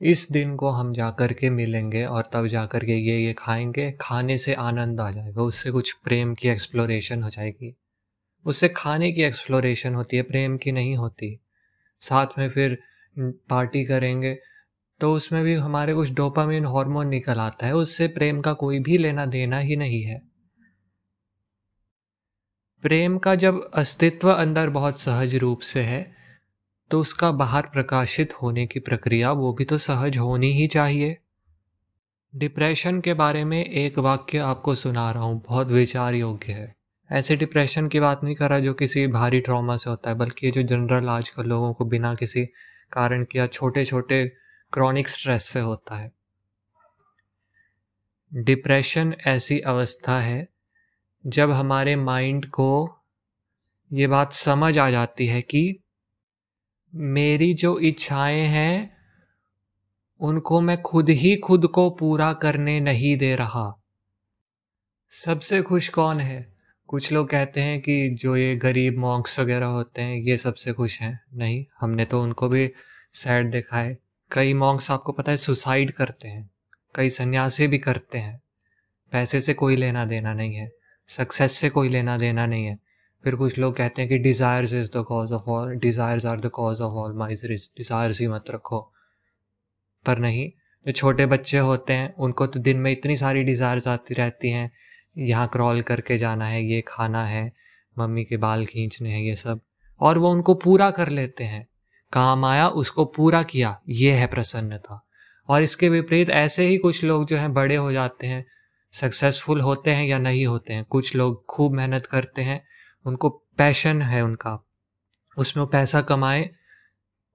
इस 0.01 0.29
दिन 0.33 0.57
को 0.57 0.71
हम 0.71 0.93
जा 0.93 1.11
कर 1.11 1.33
के 1.33 1.51
मिलेंगे 1.51 2.05
और 2.05 2.31
तब 2.33 2.47
जा 2.47 2.67
कर 2.67 2.85
के 2.85 2.93
ये 2.93 3.19
ये 3.19 3.33
खाएँगे। 3.33 3.99
खाने 4.01 4.39
से 4.39 4.55
आनंद 4.55 5.01
आ 5.01 5.11
जाएगा, 5.11 5.43
उससे 5.43 5.71
कुछ 5.71 5.93
प्रेम 5.93 6.35
की 6.35 6.49
एक्सप्लोरेशन 6.49 7.23
हो 7.23 7.31
जाएगी। 7.31 7.77
उससे 8.45 8.69
खाने 8.69 9.13
की 9.13 9.23
एक्सप्लोरेशन 9.23 9.95
होती 9.95 10.17
है, 10.17 10.23
प्रेम 10.23 10.57
की 10.57 10.73
नहीं 10.73 10.97
होती। 10.97 11.41
साथ 12.01 12.27
में 12.39 12.49
फिर 12.49 12.79
पार्टी 13.19 13.85
करेंगे। 13.85 14.39
तो 15.03 15.13
उसमें 15.15 15.43
भी 15.45 15.55
हमारे 15.57 15.95
कुछ 15.95 16.11
डोपामिन 16.15 16.67
हार्मोन 16.67 17.09
निकल 17.09 17.39
आता 17.41 17.67
है, 17.67 17.75
उससे 17.75 18.07
प्रेम 18.09 18.41
का 18.41 18.53
कोई 18.55 18.79
भी 18.81 18.99
लेना 18.99 19.25
देना 19.29 19.59
ही 19.61 19.77
नहीं 19.77 20.03
है। 20.03 20.21
प्रेम 22.83 23.17
का 23.19 23.35
जब 23.37 23.61
अस्तित्व 23.75 24.31
अंदर 24.31 24.71
बहुत 24.71 25.01
सहज 25.01 25.35
रूप 25.37 25.61
से 25.63 25.81
है 25.83 26.01
तो 26.91 27.01
उसका 27.01 27.31
बाहर 27.33 27.67
प्रकाशित 27.73 28.33
होने 28.35 28.67
की 28.67 28.81
प्रक्रिया 28.81 29.31
वो 29.33 29.53
भी 29.53 29.65
तो 29.65 29.79
सहज 29.79 30.17
होनी 30.19 30.51
ही 30.53 30.67
चाहिए। 30.67 31.17
डिप्रेशन 32.35 33.01
के 33.01 33.15
बारे 33.15 33.45
में 33.45 33.65
एक 33.65 33.99
वाक्य 33.99 34.39
आपको 34.41 34.75
सुना 34.75 35.11
रहा 35.11 35.23
हूँ, 35.23 35.41
बहुत 35.49 35.71
विचार 35.71 36.15
योग्य 36.15 36.53
है। 36.53 36.75
ऐसे 37.11 37.37
डिप्रेशन 37.37 37.89
की 37.89 38.01
बात 38.01 38.25
नहीं 38.25 38.35
कर 38.35 38.51
रहा 38.51 38.59
जो 38.59 38.75
किसी 38.75 39.07
भारी 39.09 39.41
ट्रॉमा 39.41 39.77
से 39.77 39.91
होता 39.91 40.11
है, 40.11 40.17
बल्कि 40.17 40.47
ये 40.47 40.53
जो 40.53 40.63
जनरल 40.65 41.09
आजकल 41.09 41.47
लोगों 41.47 41.73
को 41.73 41.85
बिना 41.87 42.15
किसी 42.15 42.45
कारण 42.93 43.25
किया 43.25 43.47
छोटे 43.49 43.85
छोटे 43.85 44.25
क्रॉनिक 44.73 45.09
स्ट्रेस 45.09 45.45
से 45.45 45.61
होता 45.61 45.97
है। 45.97 46.13
डिप्रेशन 48.35 49.15
ऐसी 49.27 49.61
अवस्था 49.61 50.21
है, 50.21 50.49
जब 51.27 51.51
हमारे 51.51 51.97
माइंड 51.97 52.47
को 52.47 52.99
ये 53.93 54.07
बात 54.07 54.33
समझ 54.33 54.79
आ 54.79 54.91
जाती 54.91 55.27
है 55.27 55.43
कि 55.43 55.79
मेरी 56.95 57.55
जो 57.55 57.79
इच्छाएँ 57.79 58.41
हैं, 58.41 58.97
उनको 60.21 60.61
मैं 60.61 60.83
खुद 60.83 61.09
ही 61.09 61.37
खुद 61.37 61.67
को 61.67 61.91
पूरा 61.91 62.33
करने 62.33 62.81
नहीं 62.81 63.17
दे 63.17 63.37
रहा। 63.37 63.83
सबसे 65.11 65.63
खुश 65.63 65.89
कौन 65.89 66.21
है? 66.21 66.53
कुछ 66.87 67.13
लोग 67.13 67.29
कहते 67.29 67.61
हैं 67.61 67.81
कि 67.81 68.11
जो 68.11 68.37
ये 68.37 68.57
गरीब 68.57 68.99
मॉन्क्स 68.99 69.41
वगैरह 69.41 69.67
होते 69.67 70.03
हैं, 70.03 70.17
ये 70.17 70.37
सबसे 70.37 70.73
खुश 70.73 71.01
हैं। 71.01 71.25
नहीं, 71.35 71.67
हमने 71.81 72.05
तो 72.05 72.23
उनको 72.23 72.49
भी 72.49 72.73
सैड 73.13 73.51
देखा 73.51 73.79
है। 73.79 73.99
कई 74.33 74.53
मॉन्क्स 74.55 74.91
आपको 74.91 75.13
पता 75.13 75.33
है 75.33 75.37
सुसाइड 75.37 75.91
करते 75.93 76.29
हैं, 76.29 76.49
कई 76.95 77.11
सन्यासी 77.11 77.67
भी 77.67 77.79
करते 77.79 78.19
हैं। 78.19 78.41
पैसे 79.13 79.41
से 79.41 79.55
कोई 79.55 79.77
लेना 79.77 80.05
देना 80.05 80.33
नहीं 80.35 80.55
है 80.55 80.71
सक्सेस 81.09 81.53
से 81.53 81.69
कोई 81.71 81.89
लेना 81.89 82.17
देना 82.19 82.47
नहीं 82.47 82.67
है। 82.67 82.79
फिर 83.25 83.35
कुछ 83.35 83.59
लोग 83.59 83.75
कहते 83.77 84.03
हैं 84.03 84.09
कि 84.09 84.19
desires 84.19 84.73
is 84.75 84.91
the 84.91 85.03
cause 85.09 85.33
of 85.33 85.49
all 85.51 85.75
desires 85.79 86.27
are 86.27 86.41
the 86.41 86.49
cause 86.51 86.81
of 86.81 86.95
all 86.95 87.13
miseries 87.13 87.69
desires 87.77 88.21
ही 88.21 88.27
मत 88.27 88.51
रखो। 88.51 88.81
पर 90.07 90.19
नहीं, 90.19 90.51
जो 90.87 90.93
छोटे 90.93 91.27
बच्चे 91.27 91.59
होते 91.59 91.93
हैं, 91.93 92.15
उनको 92.15 92.47
तो 92.47 92.61
दिन 92.61 92.79
में 92.79 92.91
इतनी 92.93 93.17
सारी 93.17 93.43
डिज़ायर्स 93.43 93.89
आती 93.89 94.15
रहती 94.15 94.51
हैं, 94.51 94.71
यहाँ 95.19 95.49
क्रॉल 95.49 95.83
करके 95.83 96.19
जाना 96.19 96.47
है, 96.47 96.65
ये 96.65 96.81
खाना 96.89 97.27
है, 97.27 97.53
मम्मी 97.97 98.25
के 98.25 98.37
बाल 98.37 98.65
खींचने 98.67 99.11
हैं, 99.11 99.21
ये 99.21 99.37
सब। 99.37 99.61
और 100.01 100.19
वो 100.19 100.31
उनको 100.31 100.55
पूरा 100.55 100.91
कर 100.91 101.09
लेते 101.09 101.45
हैं। 101.45 101.67
काम 102.13 102.45
आया, 102.45 102.69
उसको 102.69 103.05
पूरा 103.05 103.43
किया। 103.43 103.81
ये 103.89 104.13
है 104.13 104.27
प्रसन्नता। 104.27 105.09
और 105.49 105.63
इसके 105.63 105.89
विपरीत 105.89 106.31
ऐसे 106.31 106.67
ही 106.67 106.79
कुछ 106.79 107.05
लोग 107.05 107.27
जो 107.27 107.37
हैं, 107.37 107.53
बड़े 107.53 107.77
हो 107.77 107.93
जाते 107.93 108.27
हैं 108.27 108.47
सक्सेसफुल 108.93 109.61
होते 109.61 109.91
हैं 109.91 110.05
या 110.05 110.19
नहीं 110.19 110.47
होते 110.47 110.73
हैं। 110.73 110.85
कुछ 110.85 111.15
लोग 111.15 111.47
खूब 111.47 111.73
मेहनत 111.73 112.07
करते 112.07 112.43
हैं, 112.43 112.67
उनको 113.07 113.29
पैशन 113.31 114.03
है 114.03 114.23
उनका। 114.23 114.67
उसमें 115.39 115.67
पैसा 115.67 116.03
कमाए, 116.03 116.51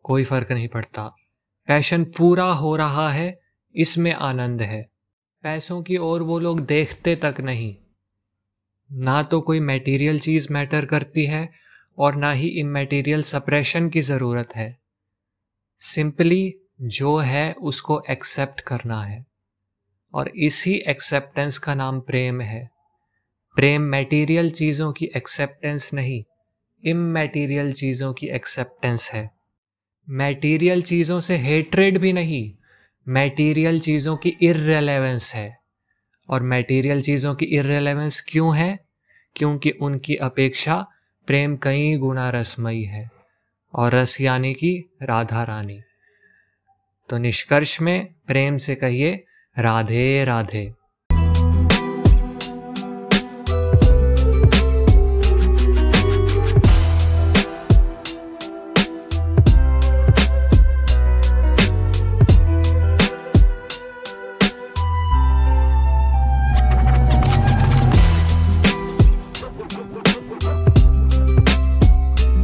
कोई 0.03 0.23
फ़र्क 0.23 0.51
नहीं 0.51 0.67
पड़ता। 0.67 1.15
पैशन 1.67 2.03
पूरा 2.03 2.53
हो 2.53 2.75
रहा 2.75 3.09
है, 3.09 3.39
इसमें 3.75 4.13
आनंद 4.13 4.61
है। 4.61 4.89
पैसों 5.43 5.83
की 5.83 5.97
ओर 5.97 6.21
वो 6.21 6.39
लोग 6.39 6.59
देखते 6.59 7.15
तक 7.15 7.35
नहीं। 7.39 7.75
ना 8.91 9.23
तो 9.23 9.41
कोई 9.41 9.59
मटेरियल 9.59 10.19
चीज़ 10.19 10.53
मैटर 10.53 10.85
करती 10.85 11.25
है 11.25 11.66
और 11.97 12.15
ना 12.15 12.31
ही 12.31 12.47
इमेटीरियल 12.47 13.23
सप्रेशन 13.23 13.89
की 13.89 14.01
ज़रूरत 14.01 14.55
है। 14.55 14.77
सिंपली 15.79 16.55
जो 16.81 17.17
है 17.17 17.53
उसको 17.53 18.03
एक्सेप्ट 18.09 18.61
करना 18.61 19.03
है। 19.03 19.25
और 20.13 20.27
इसी 20.27 20.73
एक्सेप्टेंस 20.73 21.57
का 21.57 21.75
नाम 21.75 21.99
प्रेम 21.99 22.41
है। 22.41 22.69
प्रेम 23.55 23.91
मटेरियल 23.91 24.51
चीज़ों 24.51 24.93
की 24.93 25.05
एक्सेप्टेंस 25.05 25.93
नहीं 25.93 26.23
इमेटीरियल 26.85 27.73
चीज़ों 27.73 28.13
की 28.13 28.27
एक्सेप्टेंस 28.27 29.11
है। 29.11 29.31
मटेरियल 30.09 30.81
चीज़ों 30.81 31.19
से 31.19 31.37
हेट्रेड 31.37 31.97
भी 31.97 32.13
नहीं 32.13 32.53
मटेरियल 33.09 33.79
चीज़ों 33.79 34.17
की 34.17 34.29
इरेलेवेंस 34.29 35.33
है। 35.33 35.59
और 36.29 36.43
मटेरियल 36.43 37.01
चीज़ों 37.01 37.35
की 37.35 37.45
इरेलेवेंस 37.45 38.25
क्यों 38.27 38.57
है? 38.57 38.79
क्योंकि 39.35 39.71
उनकी 39.71 40.15
अपेक्षा 40.15 40.87
प्रेम 41.27 41.57
कई 41.57 41.97
गुणा 41.97 42.29
रसमयी 42.29 42.83
है, 42.83 43.11
और 43.73 43.91
रस 43.91 44.21
यानी 44.21 44.53
कि 44.53 44.83
राधा 45.03 45.43
रानी। 45.43 45.81
तो 47.09 47.17
निष्कर्ष 47.17 47.81
में 47.81 48.13
प्रेम 48.27 48.57
से 48.57 48.75
कहिए, 48.75 49.25
राधे 49.59 50.25
राधे। 50.25 50.73